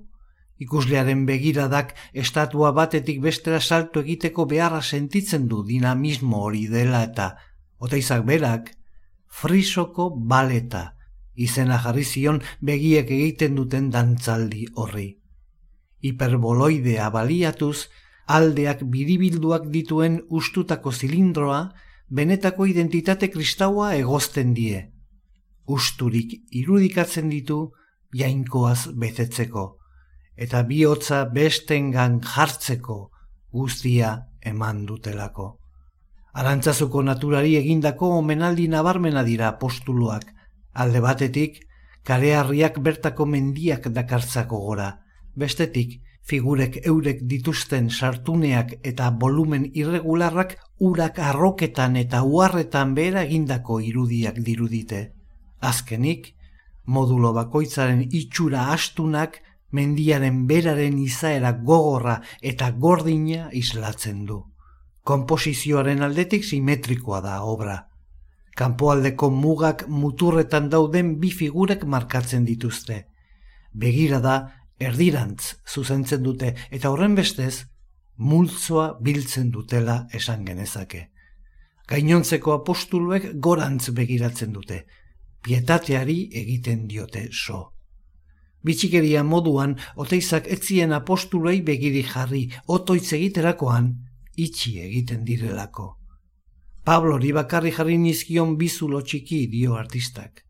Ikuslearen 0.61 1.25
begiradak 1.27 1.95
estatua 2.13 2.71
batetik 2.77 3.21
bestera 3.25 3.61
salto 3.61 4.01
egiteko 4.05 4.45
beharra 4.47 4.83
sentitzen 4.83 5.49
du 5.49 5.63
dinamismo 5.65 6.43
hori 6.45 6.67
dela 6.69 7.03
eta 7.05 7.35
oteizak 7.79 8.25
berak 8.29 8.75
frisoko 9.27 10.11
baleta 10.11 10.91
izena 11.35 11.79
jarri 11.81 12.05
zion 12.05 12.43
begiek 12.61 13.11
egiten 13.11 13.57
duten 13.57 13.89
dantzaldi 13.91 14.67
horri. 14.75 15.09
Hiperboloidea 16.05 17.09
baliatuz 17.11 17.89
aldeak 18.27 18.85
biribilduak 18.93 19.69
dituen 19.73 20.21
ustutako 20.29 20.93
zilindroa 20.93 21.61
benetako 22.11 22.67
identitate 22.67 23.31
kristaua 23.31 23.95
egozten 23.95 24.55
die. 24.55 24.87
Usturik 25.67 26.33
irudikatzen 26.51 27.31
ditu 27.31 27.71
jainkoaz 28.17 28.91
betetzeko 28.99 29.81
eta 30.41 30.63
bihotza 30.65 31.25
bestengan 31.29 32.21
jartzeko 32.25 32.99
guztia 33.53 34.13
eman 34.41 34.87
dutelako. 34.89 35.49
Arantzazuko 36.41 37.03
naturari 37.03 37.57
egindako 37.59 38.15
omenaldi 38.19 38.69
nabarmena 38.73 39.25
dira 39.27 39.51
postuluak, 39.59 40.25
alde 40.73 41.03
batetik, 41.05 41.59
karearriak 42.07 42.79
bertako 42.81 43.27
mendiak 43.27 43.91
dakartzako 43.93 44.61
gora, 44.65 44.89
bestetik, 45.37 45.99
figurek 46.25 46.79
eurek 46.87 47.25
dituzten 47.29 47.91
sartuneak 47.91 48.79
eta 48.87 49.11
volumen 49.11 49.67
irregularrak 49.75 50.57
urak 50.81 51.19
arroketan 51.19 51.97
eta 52.01 52.23
uarretan 52.25 52.95
behera 52.97 53.23
egindako 53.29 53.81
irudiak 53.85 54.39
dirudite. 54.45 55.01
Azkenik, 55.61 56.33
modulo 56.87 57.33
bakoitzaren 57.37 58.07
itxura 58.09 58.71
astunak 58.73 59.37
mendiaren 59.77 60.47
beraren 60.49 60.97
izaera 60.99 61.53
gogorra 61.53 62.17
eta 62.41 62.71
gordina 62.73 63.51
islatzen 63.53 64.25
du. 64.27 64.41
Komposizioaren 65.05 66.03
aldetik 66.03 66.45
simetrikoa 66.45 67.21
da 67.21 67.37
obra. 67.45 67.77
Kanpoaldeko 68.57 69.31
mugak 69.31 69.85
muturretan 69.89 70.69
dauden 70.73 71.19
bi 71.21 71.31
figurek 71.31 71.85
markatzen 71.85 72.45
dituzte. 72.49 73.05
Begira 73.73 74.21
da 74.21 74.37
erdirantz 74.81 75.57
zuzentzen 75.69 76.25
dute 76.25 76.55
eta 76.71 76.91
horren 76.91 77.15
bestez 77.15 77.67
multzoa 78.21 78.99
biltzen 79.01 79.51
dutela 79.51 80.07
esan 80.13 80.45
genezake. 80.45 81.09
Gainontzeko 81.89 82.53
apostuluek 82.53 83.31
gorantz 83.43 83.91
begiratzen 83.97 84.53
dute. 84.53 84.85
Pietateari 85.43 86.19
egiten 86.43 86.87
diote 86.89 87.29
so. 87.33 87.71
Bitxikeria 88.63 89.23
moduan, 89.25 89.79
oteizak 89.97 90.51
etzien 90.53 90.93
apostulei 90.93 91.63
begiri 91.65 92.03
jarri, 92.05 92.43
otoitz 92.69 93.15
egiterakoan, 93.17 93.89
itxi 94.37 94.77
egiten 94.85 95.25
direlako. 95.25 95.97
Pablori 96.85 97.33
bakarri 97.33 97.73
jarri 97.73 97.97
nizkion 97.99 98.57
bizulo 98.61 99.01
txiki 99.01 99.47
dio 99.49 99.81
artistak. 99.81 100.45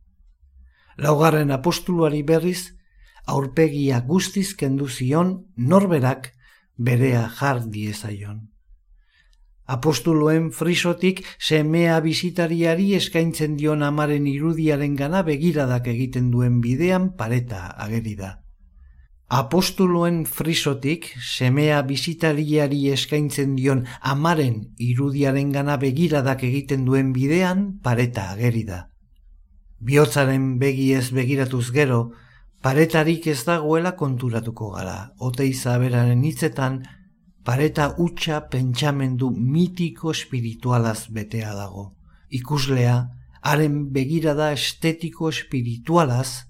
Laugarren 0.98 1.54
apostuluari 1.54 2.24
berriz, 2.26 2.74
aurpegia 3.26 4.00
guztiz 4.00 4.56
kendu 4.58 4.88
zion 4.88 5.36
norberak 5.56 6.32
berea 6.88 7.26
jar 7.40 7.66
diezaion 7.76 8.48
apostuluen 9.70 10.50
frisotik 10.50 11.22
semea 11.38 12.00
bizitariari 12.02 12.88
eskaintzen 12.98 13.52
dion 13.58 13.84
amaren 13.86 14.26
irudiaren 14.26 14.96
gana 14.98 15.22
begiradak 15.22 15.86
egiten 15.92 16.30
duen 16.32 16.56
bidean 16.64 17.12
pareta 17.20 17.68
ageri 17.84 18.16
da. 18.18 18.30
Apostuluen 19.30 20.24
frisotik 20.26 21.06
semea 21.22 21.78
bizitariari 21.86 22.80
eskaintzen 22.96 23.54
dion 23.54 23.84
amaren 24.14 24.56
irudiaren 24.88 25.52
gana 25.54 25.76
begiradak 25.78 26.42
egiten 26.50 26.82
duen 26.88 27.12
bidean 27.14 27.62
pareta 27.84 28.26
ageri 28.32 28.64
da. 28.72 28.80
Biotzaren 29.78 30.56
begiez 30.58 31.12
begiratuz 31.14 31.68
gero, 31.70 32.00
paretarik 32.62 33.26
ez 33.26 33.44
dagoela 33.44 33.94
konturatuko 33.96 34.70
gara, 34.76 35.12
ote 35.18 35.46
izaberaren 35.48 36.22
hitzetan, 36.24 36.82
pareta 37.44 37.94
utxa 37.98 38.42
pentsamendu 38.52 39.30
mitiko 39.30 40.12
espiritualaz 40.12 41.08
betea 41.08 41.54
dago. 41.56 41.90
Ikuslea, 42.30 42.96
haren 43.42 43.82
begirada 43.92 44.52
estetiko 44.52 45.30
espiritualaz, 45.32 46.46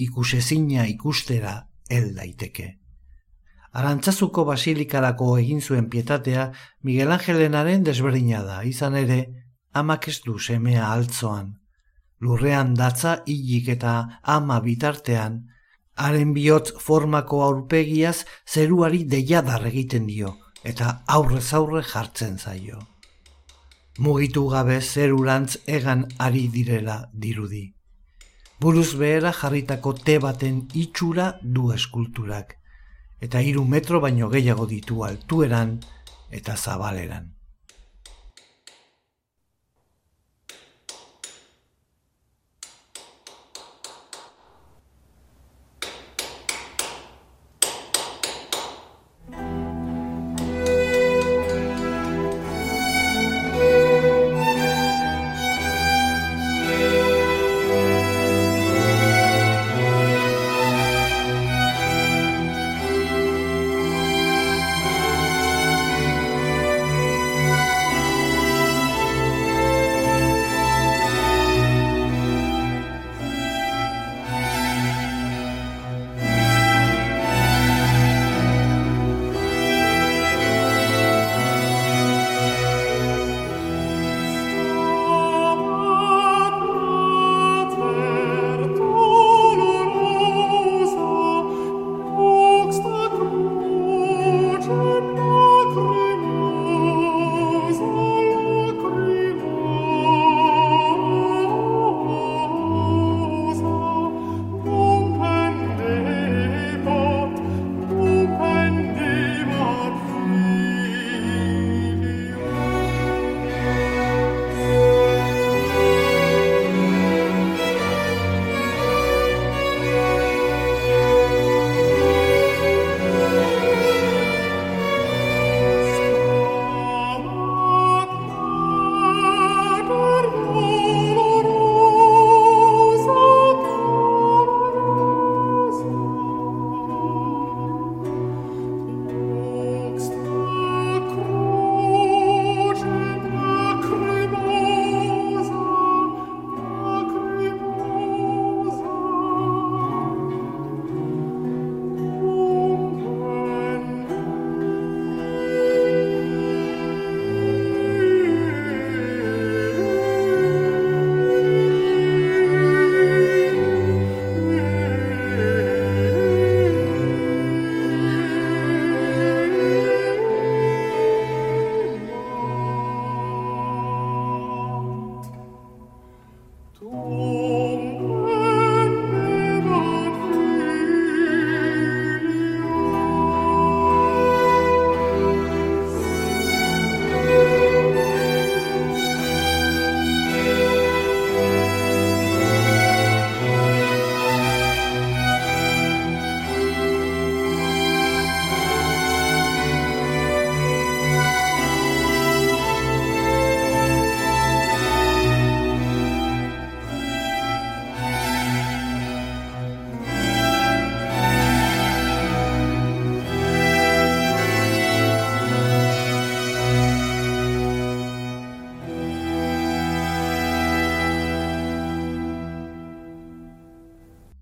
ikusezina 0.00 0.86
ikustera 0.88 1.54
hel 1.90 2.14
daiteke. 2.16 2.76
Arantzazuko 3.76 4.44
basilikarako 4.48 5.36
egin 5.38 5.60
zuen 5.60 5.86
pietatea 5.90 6.50
Miguel 6.82 7.12
Angelenaren 7.14 7.84
desberdina 7.86 8.42
da, 8.42 8.62
izan 8.66 8.96
ere, 8.98 9.20
amak 9.72 10.08
ez 10.08 10.18
du 10.24 10.38
semea 10.38 10.88
altzoan. 10.90 11.59
Lurrean 12.20 12.74
datza 12.76 13.22
hilik 13.26 13.68
eta 13.76 14.20
ama 14.22 14.60
bitartean, 14.60 15.40
haren 15.96 16.34
bihotz 16.36 16.72
formako 16.84 17.42
aurpegiaz 17.44 18.26
zeruari 18.46 19.04
deiadar 19.04 19.64
egiten 19.70 20.06
dio, 20.06 20.36
eta 20.64 21.00
aurrez 21.06 21.48
aurre 21.54 21.82
jartzen 21.82 22.38
zaio. 22.38 22.78
Mugitu 23.98 24.46
gabe 24.48 24.80
zerurantz 24.80 25.58
egan 25.66 26.06
ari 26.18 26.46
direla 26.48 27.02
dirudi. 27.12 27.64
Buruz 28.60 28.94
behera 29.00 29.32
jarritako 29.32 29.94
te 30.04 30.18
baten 30.20 30.62
itxura 30.76 31.32
du 31.42 31.72
eskulturak, 31.72 32.56
eta 33.20 33.40
hiru 33.40 33.64
metro 33.64 34.00
baino 34.00 34.28
gehiago 34.28 34.66
ditu 34.66 35.04
altueran 35.04 35.78
eta 36.30 36.56
zabaleran. 36.56 37.39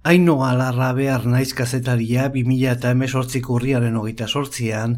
Aino 0.09 0.35
alarra 0.47 0.95
behar 0.97 1.27
naiz 1.29 1.51
kazetaria 1.53 2.31
2000 2.33 2.71
eta 2.71 2.91
emezortzik 2.95 3.49
urriaren 3.53 3.97
hogeita 4.01 4.25
sortzian, 4.27 4.95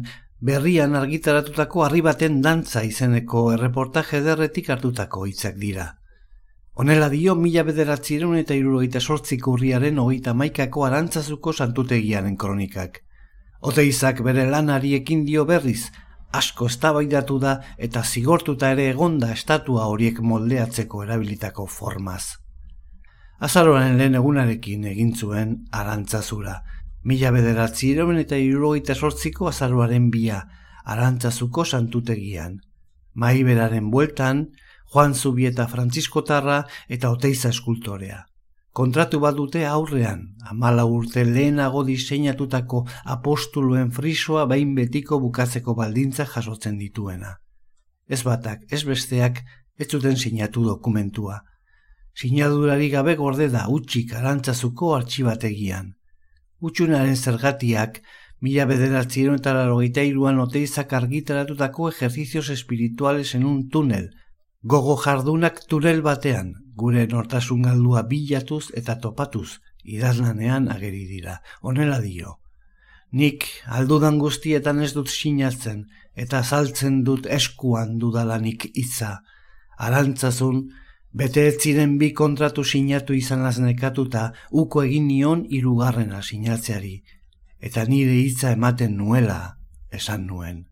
berrian 0.49 0.93
argitaratutako 0.95 1.81
harri 1.83 1.99
baten 2.05 2.37
dantza 2.45 2.83
izeneko 2.87 3.41
erreportaje 3.51 4.21
derretik 4.23 4.69
hartutako 4.71 5.25
hitzak 5.27 5.57
dira. 5.63 5.87
Honela 6.79 7.09
dio 7.11 7.35
mila 7.35 7.65
bederatzireun 7.67 8.37
eta 8.39 8.55
irurogeita 8.55 9.01
sortzik 9.01 9.49
urriaren 9.51 9.99
hogeita 9.99 10.33
maikako 10.43 10.85
arantzazuko 10.87 11.51
santutegiaren 11.51 12.37
kronikak. 12.37 13.01
Oteizak 13.59 14.21
bere 14.29 14.45
lanari 14.53 14.93
ekin 15.01 15.25
dio 15.25 15.43
berriz, 15.49 15.89
asko 16.31 16.69
eztabaidatu 16.71 17.41
da 17.43 17.57
eta 17.89 18.05
zigortuta 18.05 18.71
ere 18.77 18.87
egonda 18.93 19.33
estatua 19.35 19.89
horiek 19.91 20.23
moldeatzeko 20.31 21.03
erabilitako 21.03 21.67
formaz. 21.67 22.40
Azaroaren 23.41 23.95
lehen 23.97 24.13
egunarekin 24.19 24.83
egin 24.85 25.15
zuen 25.17 25.53
arantzazura. 25.73 26.59
Mila 27.01 27.31
bederatzi 27.33 27.95
eta 27.97 28.37
irurogeita 28.37 28.93
sortziko 28.93 29.47
azaroaren 29.47 30.11
bia, 30.11 30.43
arantzazuko 30.85 31.65
santutegian. 31.65 32.59
Mai 33.15 33.43
beraren 33.43 33.89
bueltan, 33.89 34.51
Juan 34.93 35.15
Zubieta 35.15 35.67
Frantziskotarra 35.67 36.67
eta 36.87 37.09
Oteiza 37.09 37.49
eskultorea. 37.49 38.27
Kontratu 38.73 39.19
bat 39.19 39.35
dute 39.35 39.65
aurrean, 39.65 40.35
amala 40.45 40.85
urte 40.85 41.25
lehenago 41.25 41.83
diseinatutako 41.83 42.85
apostuluen 43.05 43.91
frisoa 43.91 44.45
bain 44.45 44.75
betiko 44.75 45.19
bukatzeko 45.19 45.73
baldintza 45.73 46.25
jasotzen 46.25 46.77
dituena. 46.77 47.39
Ez 48.07 48.21
batak, 48.23 48.67
ez 48.69 48.83
besteak, 48.85 49.41
ez 49.79 49.87
zuten 49.89 50.15
sinatu 50.15 50.63
dokumentua. 50.63 51.41
Sinadurari 52.13 52.89
gabe 52.89 53.15
gorde 53.15 53.47
da 53.49 53.67
utxik 53.69 54.13
arantzazuko 54.13 54.95
artxibategian. 54.95 55.93
Utxunaren 56.61 57.15
zergatiak, 57.15 58.01
mila 58.41 58.65
bederatzieron 58.69 59.39
eta 59.39 59.53
larogeita 59.57 60.03
iruan 60.05 60.39
oteizak 60.43 60.93
argitaratutako 60.93 61.89
ejercicios 61.89 62.49
espirituales 62.49 63.33
en 63.35 63.45
un 63.45 63.69
túnel, 63.69 64.11
gogo 64.61 64.97
jardunak 64.97 65.63
tunel 65.67 66.01
batean, 66.05 66.53
gure 66.75 67.07
nortasun 67.07 67.63
galdua 67.65 68.03
bilatuz 68.09 68.67
eta 68.77 68.97
topatuz, 68.99 69.59
idazlanean 69.83 70.69
ageri 70.69 71.05
dira, 71.09 71.41
onela 71.61 71.99
dio. 72.01 72.37
Nik 73.11 73.47
aldudan 73.67 74.19
guztietan 74.19 74.81
ez 74.81 74.93
dut 74.93 75.09
sinatzen, 75.09 75.87
eta 76.15 76.43
saltzen 76.43 77.01
dut 77.03 77.25
eskuan 77.25 77.97
dudalanik 77.99 78.69
itza, 78.73 79.17
arantzazun, 79.77 80.69
Bete 81.13 81.43
ez 81.47 81.57
ziren 81.59 81.97
bi 81.99 82.13
kontratu 82.15 82.63
sinatu 82.63 83.13
izan 83.13 83.43
nekatuta 83.65 84.31
uko 84.51 84.83
egin 84.83 85.07
nion 85.07 85.45
hirugarrena 85.49 86.21
sinatzeari, 86.21 87.03
eta 87.59 87.83
nire 87.85 88.15
hitza 88.15 88.51
ematen 88.51 88.95
nuela, 88.97 89.57
esan 89.91 90.25
nuen. 90.27 90.67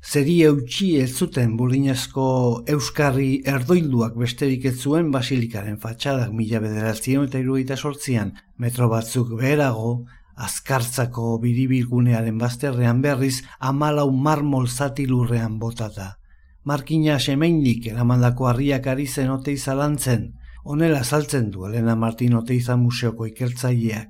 Zeri 0.00 0.42
eutxi 0.44 0.90
ez 1.00 1.10
zuten 1.12 1.56
burdinazko 1.56 2.26
euskarri 2.74 3.42
erdoilduak 3.44 4.14
besterik 4.16 4.64
ez 4.64 4.76
zuen 4.76 5.10
basilikaren 5.10 5.76
fatxadak 5.80 6.32
mila 6.32 6.60
bederazion 6.60 7.26
eta 7.28 7.38
iruita 7.38 7.76
sortzian, 7.76 8.32
metro 8.56 8.88
batzuk 8.88 9.34
beherago, 9.40 10.04
azkartzako 10.36 11.38
biribilgunearen 11.40 12.38
bazterrean 12.38 13.00
berriz 13.00 13.42
amalau 13.58 14.10
marmol 14.10 14.68
zati 14.68 15.06
lurrean 15.06 15.58
botata. 15.58 16.19
Markina 16.64 17.18
semeindik 17.18 17.86
eramandako 17.86 18.46
harriak 18.50 18.86
ari 18.86 19.06
zen 19.06 19.30
otei 19.30 19.56
zalantzen, 19.56 20.32
onela 20.64 21.04
saltzen 21.04 21.50
du 21.50 21.66
Elena 21.66 21.96
Martin 21.96 22.34
oteiza 22.34 22.76
museoko 22.76 23.26
ikertzaileak. 23.26 24.08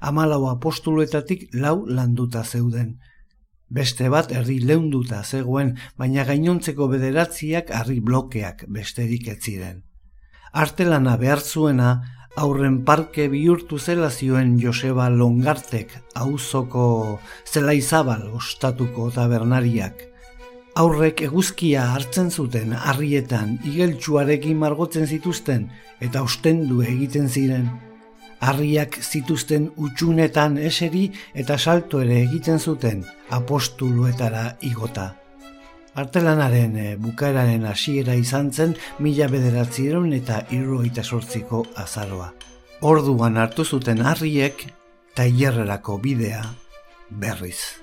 Amalau 0.00 0.48
apostuluetatik 0.48 1.48
lau 1.54 1.84
landuta 1.86 2.42
zeuden, 2.44 2.96
Beste 3.72 4.10
bat 4.12 4.32
erdi 4.36 4.58
leunduta 4.68 5.22
zegoen, 5.24 5.70
baina 5.96 6.26
gainontzeko 6.28 6.90
bederatziak 6.92 7.70
harri 7.72 8.02
blokeak 8.04 8.66
besterik 8.68 9.30
ez 9.32 9.38
ziren. 9.40 9.78
Artelana 10.52 11.14
behar 11.16 11.40
zuena, 11.40 11.92
aurren 12.36 12.82
parke 12.84 13.30
bihurtu 13.32 13.78
zela 13.78 14.10
zioen 14.10 14.58
Joseba 14.60 15.08
Longartek 15.08 15.96
auzoko 16.26 16.84
zelaizabal 17.48 18.28
ostatuko 18.36 19.08
tabernariak. 19.16 20.11
Aurrek 20.80 21.20
eguzkia 21.20 21.82
hartzen 21.92 22.30
zuten 22.30 22.72
harrietan 22.72 23.58
igeltsuarekin 23.68 24.56
margotzen 24.56 25.06
zituzten 25.06 25.66
eta 26.00 26.22
ostendu 26.24 26.80
egiten 26.86 27.28
ziren 27.28 27.66
harriak 28.42 28.96
zituzten 29.02 29.68
utxunetan 29.76 30.56
eseri 30.58 31.04
eta 31.38 31.58
salto 31.58 32.00
ere 32.02 32.22
egiten 32.24 32.58
zuten 32.58 33.04
apostuluetara 33.30 34.46
igota. 34.68 35.12
Artelanaren 35.94 36.76
e, 36.80 36.86
bukaeraren 36.96 37.66
hasiera 37.68 38.16
izan 38.16 38.50
zen 38.52 38.74
mila 38.98 39.28
bederatzieron 39.28 40.12
eta 40.16 40.40
irroita 40.56 41.04
sortziko 41.04 41.66
azaroa. 41.84 42.32
Orduan 42.80 43.36
hartu 43.36 43.64
zuten 43.64 44.00
harriek 44.00 44.66
tailerrerako 45.14 46.00
bidea 46.02 46.42
berriz. 47.10 47.81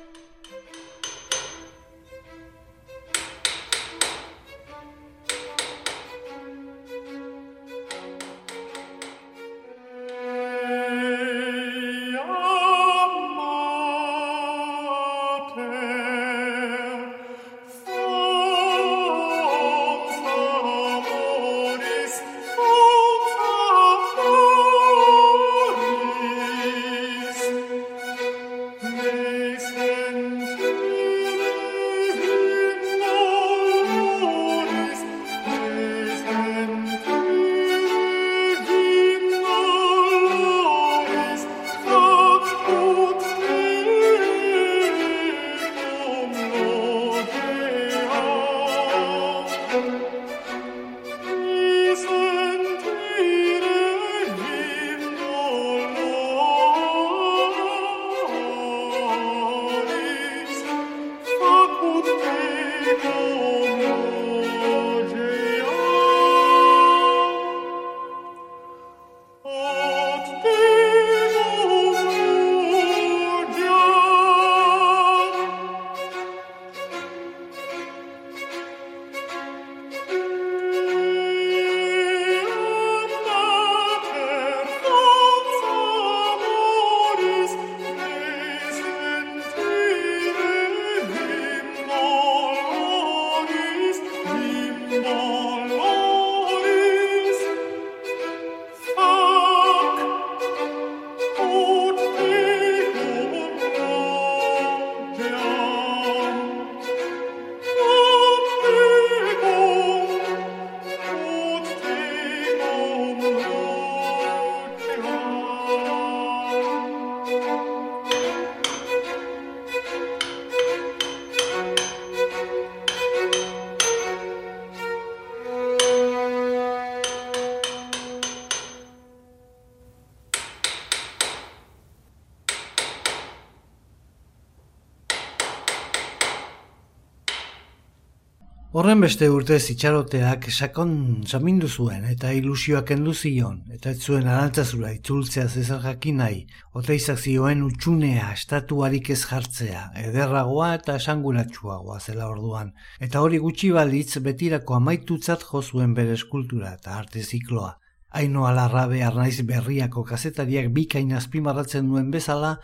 Horren 138.90 139.04
beste 139.06 139.28
urte 139.30 139.58
zitxaroteak 139.62 140.48
sakon 140.50 140.94
zamindu 141.30 141.68
zuen 141.70 142.08
eta 142.10 142.32
ilusioak 142.34 142.90
endu 142.96 143.12
zion, 143.14 143.60
eta 143.76 143.92
ez 143.94 144.00
zuen 144.02 144.26
arantzazura 144.26 144.90
itzultzea 144.96 145.44
zezar 145.46 145.84
jakin 145.84 146.18
nahi, 146.24 146.40
oteizak 146.82 147.22
zioen 147.22 147.62
utxunea 147.68 148.32
estatuarik 148.34 149.12
ez 149.14 149.20
jartzea, 149.30 149.84
ederragoa 150.08 150.72
eta 150.80 150.98
esanguratsuagoa 151.04 152.00
zela 152.00 152.32
orduan, 152.34 152.74
eta 152.98 153.22
hori 153.22 153.38
gutxi 153.46 153.70
balitz 153.78 154.24
betirako 154.32 154.80
amaitutzat 154.80 155.46
jo 155.52 155.62
zuen 155.62 155.94
bere 155.94 156.18
eskultura 156.18 156.74
eta 156.82 156.98
arte 156.98 157.22
zikloa. 157.22 157.76
Aino 158.10 158.50
alarrabe 158.50 159.04
arnaiz 159.06 159.44
berriako 159.54 160.08
kazetariak 160.14 160.74
bikain 160.80 161.14
azpimarratzen 161.14 161.94
duen 161.94 162.10
bezala, 162.10 162.56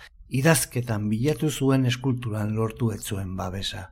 idazketan 0.42 1.06
bilatu 1.14 1.54
zuen 1.54 1.86
eskulturan 1.86 2.58
lortu 2.58 2.96
ez 2.98 3.04
zuen 3.04 3.38
babesa. 3.38 3.92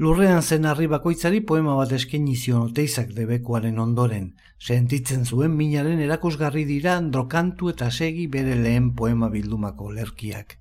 Lurrean 0.00 0.40
zen 0.40 0.64
harri 0.64 0.86
bakoitzari 0.88 1.42
poema 1.48 1.74
bat 1.76 1.90
eskaini 1.92 2.32
zion 2.34 2.70
oteizak 2.70 3.10
debekuaren 3.12 3.76
ondoren. 3.82 4.30
Sentitzen 4.56 5.26
zuen 5.26 5.52
minaren 5.58 5.98
erakusgarri 6.00 6.62
dira 6.64 6.94
androkantu 6.96 7.68
eta 7.68 7.90
segi 7.90 8.24
bere 8.36 8.54
lehen 8.56 8.86
poema 8.96 9.28
bildumako 9.28 9.90
lerkiak. 9.98 10.54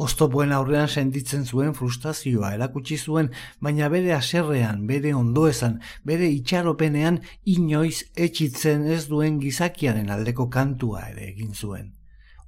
Oztopoen 0.00 0.54
aurrean 0.56 0.88
sentitzen 0.88 1.44
zuen 1.44 1.76
frustazioa 1.76 2.54
erakutsi 2.56 2.96
zuen, 2.96 3.28
baina 3.60 3.90
bere 3.92 4.14
aserrean, 4.16 4.86
bere 4.88 5.12
ondoezan, 5.18 5.74
bere 6.08 6.30
itxaropenean 6.32 7.18
inoiz 7.44 8.06
etxitzen 8.16 8.86
ez 8.88 9.02
duen 9.10 9.36
gizakiaren 9.42 10.08
aldeko 10.16 10.48
kantua 10.48 11.10
ere 11.10 11.28
egin 11.34 11.52
zuen. 11.52 11.92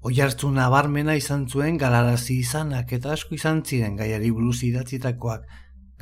Oiartzu 0.00 0.48
nabarmena 0.56 1.18
izan 1.20 1.44
zuen 1.48 1.76
galarazi 1.76 2.38
izanak 2.46 2.96
eta 2.96 3.12
asko 3.12 3.36
izan 3.36 3.60
ziren 3.64 4.00
gaiari 4.00 4.32
buruz 4.32 4.62
idatzitakoak, 4.64 5.44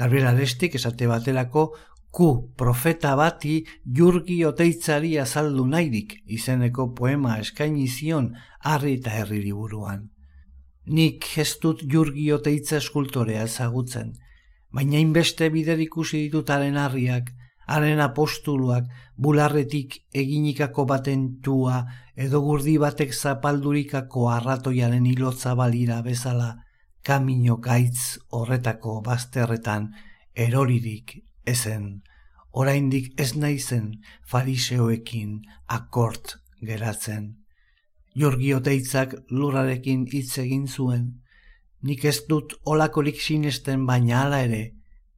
Gabriel 0.03 0.27
Arestik 0.33 0.73
esate 0.75 1.07
batelako 1.07 1.63
ku 2.11 2.29
profeta 2.59 3.13
bati 3.15 3.61
jurgi 3.99 4.41
oteitzari 4.45 5.13
azaldu 5.25 5.67
nahirik 5.75 6.17
izeneko 6.37 6.89
poema 6.97 7.37
eskaini 7.43 7.87
zion 7.87 8.33
harri 8.71 8.97
eta 8.99 9.13
herri 9.19 9.39
liburuan. 9.45 10.09
Nik 10.97 11.29
ez 11.45 11.53
dut 11.63 11.85
jurgi 11.93 12.25
oteitza 12.35 12.81
eskultorea 12.83 13.45
ezagutzen, 13.51 14.11
baina 14.75 14.99
inbeste 14.99 15.49
bider 15.55 15.79
ikusi 15.87 16.25
ditutaren 16.25 16.81
harriak, 16.83 17.31
haren 17.71 18.03
apostuluak 18.03 18.91
bularretik 19.17 20.01
eginikako 20.25 20.89
baten 20.95 21.29
tua 21.47 21.79
edo 22.27 22.43
gurdi 22.43 22.75
batek 22.89 23.15
zapaldurikako 23.15 24.29
arratoiaren 24.35 25.07
hilotza 25.07 25.55
balira 25.55 26.03
bezala 26.03 26.51
kamino 27.03 27.57
gaitz 27.57 28.19
horretako 28.31 29.01
bazterretan 29.07 29.91
eroririk 30.35 31.19
ezen, 31.47 32.03
oraindik 32.53 33.13
ez 33.21 33.35
naizen 33.37 33.93
fariseoekin 34.29 35.41
akort 35.67 36.37
geratzen. 36.61 37.37
Jorgi 38.15 38.53
oteitzak 38.55 39.15
lurarekin 39.31 40.05
hitz 40.13 40.39
egin 40.39 40.67
zuen, 40.69 41.23
nik 41.83 42.05
ez 42.05 42.21
dut 42.29 42.55
olakorik 42.69 43.21
sinesten 43.21 43.87
baina 43.87 44.23
hala 44.23 44.43
ere, 44.45 44.63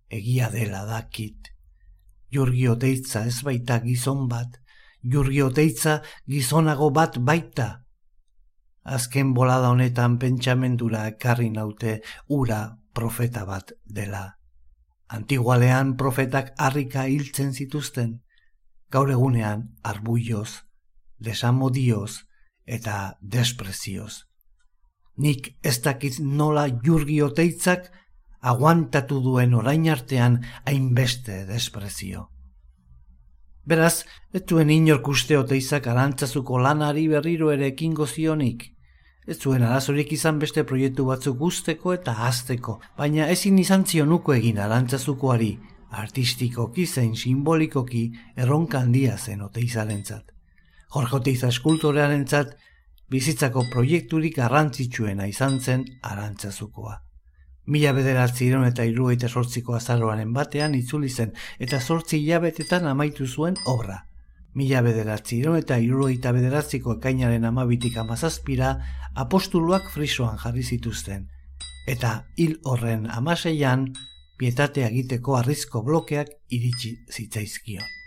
egia 0.08 0.50
dela 0.50 0.84
dakit. 0.88 1.50
Jurgi 2.32 2.68
oteitza 2.68 3.24
ez 3.26 3.42
baita 3.46 3.80
gizon 3.82 4.28
bat, 4.30 4.60
jurgi 5.02 5.42
oteitza 5.42 6.00
gizonago 6.30 6.90
bat 6.90 7.18
baita. 7.18 7.83
Azken 8.84 9.32
bolada 9.32 9.70
honetan 9.72 10.18
pentsamendura 10.20 11.06
ekarri 11.08 11.48
naute 11.50 12.00
ura 12.28 12.76
profeta 12.92 13.44
bat 13.48 13.72
dela. 13.84 14.36
Antigualean 15.08 15.96
profetak 15.96 16.52
harrika 16.58 17.06
hiltzen 17.08 17.52
zituzten, 17.52 18.20
gaur 18.90 19.10
egunean 19.10 19.70
arbuioz, 19.82 20.64
desamodioz 21.18 22.24
eta 22.66 23.16
desprezioz. 23.20 24.24
Nik 25.16 25.54
ez 25.62 25.80
dakit 25.80 26.18
nola 26.20 26.66
jurgi 26.84 27.20
oteitzak 27.22 27.90
aguantatu 28.44 29.20
duen 29.24 29.54
orain 29.54 29.88
artean 29.88 30.40
hainbeste 30.66 31.44
desprezio. 31.48 32.28
Beraz, 33.64 34.04
ez 34.36 34.42
zuen 34.44 34.68
inork 34.70 35.08
uste 35.08 35.38
oteizak 35.40 35.86
arantzazuko 35.88 36.58
lanari 36.60 37.06
berriro 37.08 37.50
ere 37.54 37.70
ekingo 37.72 38.06
zionik. 38.06 38.73
Ez 39.26 39.38
zuen 39.40 39.62
arazorik 39.64 40.12
izan 40.12 40.38
beste 40.38 40.64
proiektu 40.68 41.06
batzuk 41.08 41.38
guzteko 41.38 41.94
eta 41.96 42.12
azteko, 42.26 42.80
baina 42.98 43.28
ezin 43.32 43.58
izan 43.58 43.86
zionuko 43.88 44.34
egin 44.34 44.58
arantzazukoari, 44.60 45.54
artistikoki 46.02 46.84
zein 46.86 47.14
simbolikoki 47.16 48.04
erronka 48.36 48.82
handia 48.84 49.16
zen 49.16 49.40
oteizaren 49.46 50.04
zat. 50.04 50.34
Jorge 50.94 51.16
Oteiza 51.16 51.48
eskultorearen 51.48 52.26
zat, 52.26 52.52
bizitzako 53.10 53.64
proiekturik 53.72 54.36
garrantzitsuena 54.36 55.26
izan 55.30 55.60
zen 55.60 55.84
arantzazukoa. 56.02 57.00
Mila 57.66 57.92
bederatzi 57.96 58.44
iron 58.50 58.66
eta 58.68 58.84
irugaita 58.84 59.28
sortziko 59.28 59.74
azaroaren 59.78 60.32
batean 60.36 60.74
itzuli 60.76 61.08
zen 61.08 61.32
eta 61.58 61.80
sortzi 61.80 62.20
hilabetetan 62.20 62.86
amaitu 62.90 63.26
zuen 63.26 63.56
obra. 63.72 64.02
Mila 64.54 64.82
bederatzi 64.86 65.40
eta 65.58 65.78
irugaita 65.82 66.32
bederatziko 66.32 66.94
ekainaren 66.98 67.44
amabitik 67.44 67.96
amazazpira 67.98 68.76
apostuluak 69.14 69.90
frisoan 69.90 70.38
jarri 70.38 70.62
zituzten. 70.62 71.26
Eta 71.88 72.24
hil 72.36 72.54
horren 72.64 73.08
amaseian, 73.10 73.92
pietatea 74.38 74.88
egiteko 74.88 75.36
arrizko 75.36 75.82
blokeak 75.82 76.30
iritsi 76.50 76.96
zitzaizkion. 77.10 78.03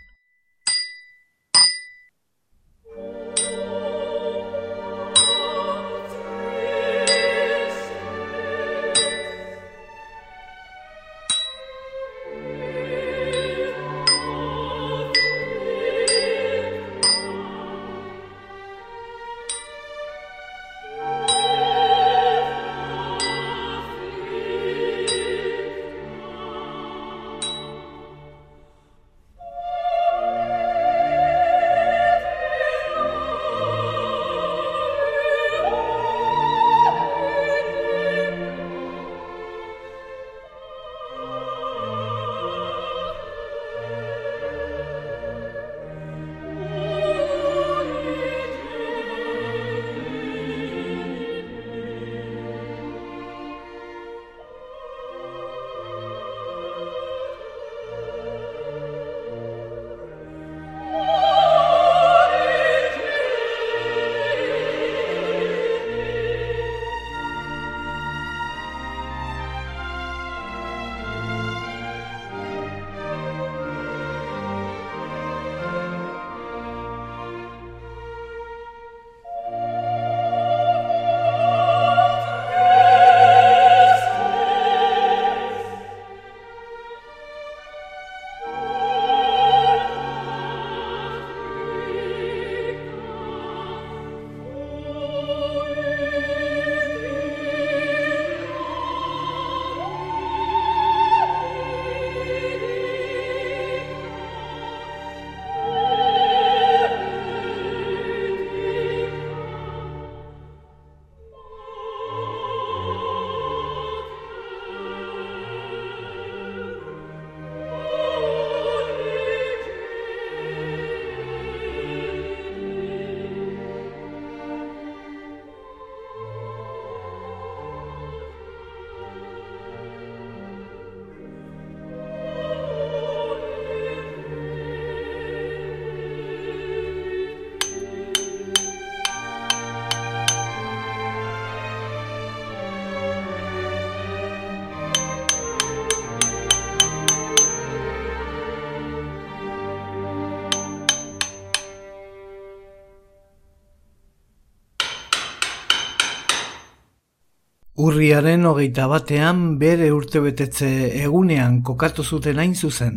Urriaren 157.78 158.42
hogeita 158.42 158.88
batean 158.90 159.42
bere 159.58 159.92
urtebetetze 159.94 160.68
egunean 160.98 161.60
kokatu 161.62 162.02
zuten 162.02 162.40
hain 162.42 162.56
zuzen. 162.56 162.96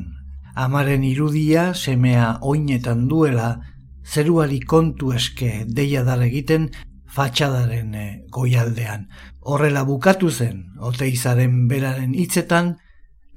Amaren 0.57 1.03
irudia 1.05 1.67
semea 1.75 2.39
oinetan 2.41 3.03
duela, 3.11 3.49
zeruari 4.01 4.57
kontu 4.71 5.11
eske 5.13 5.67
deia 5.67 6.01
dar 6.07 6.23
egiten 6.25 6.65
fatxadaren 7.05 7.93
eh, 7.93 8.07
goialdean. 8.33 9.05
Horrela 9.41 9.83
bukatu 9.85 10.31
zen, 10.31 10.65
oteizaren 10.79 11.67
beraren 11.69 12.17
hitzetan, 12.17 12.73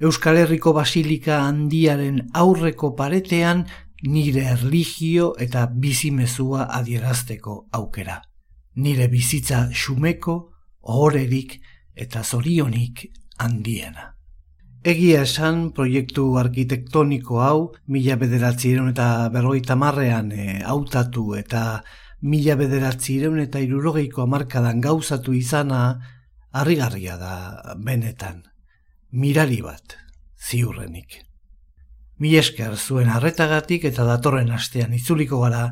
Euskal 0.01 0.41
Herriko 0.41 0.73
Basilika 0.73 1.43
handiaren 1.45 2.23
aurreko 2.33 2.95
paretean 2.97 3.67
nire 4.01 4.49
erligio 4.55 5.35
eta 5.37 5.67
bizimezua 5.69 6.65
adierazteko 6.81 7.67
aukera. 7.71 8.23
Nire 8.81 9.07
bizitza 9.13 9.67
xumeko, 9.69 10.54
ohorerik 10.85 11.59
eta 11.95 12.23
zorionik 12.23 13.07
handiena. 13.37 14.15
Egia 14.85 15.23
esan 15.25 15.71
proiektu 15.73 16.35
arkitektoniko 16.37 17.39
hau 17.41 17.59
mila 17.89 18.15
bederatzi 18.21 18.75
eta 18.77 19.29
berroita 19.33 19.75
marrean 19.75 20.31
e, 20.31 20.61
hautatu 20.61 21.33
eta 21.35 21.81
mila 22.21 22.55
bederatzi 22.55 23.17
eta 23.41 23.59
irurogeiko 23.59 24.21
amarkadan 24.21 24.81
gauzatu 24.81 25.33
izana 25.33 25.99
harrigarria 26.51 27.17
da 27.17 27.73
benetan. 27.77 28.43
Mirari 29.11 29.61
bat, 29.61 29.97
ziurrenik. 30.37 31.25
Mi 32.19 32.35
esker 32.35 32.77
zuen 32.77 33.09
arretagatik 33.09 33.85
eta 33.85 34.05
datorren 34.05 34.51
astean 34.51 34.93
itzuliko 34.93 35.39
gara 35.41 35.65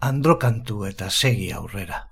androkantu 0.00 0.84
eta 0.84 1.10
segi 1.10 1.50
aurrera. 1.52 2.11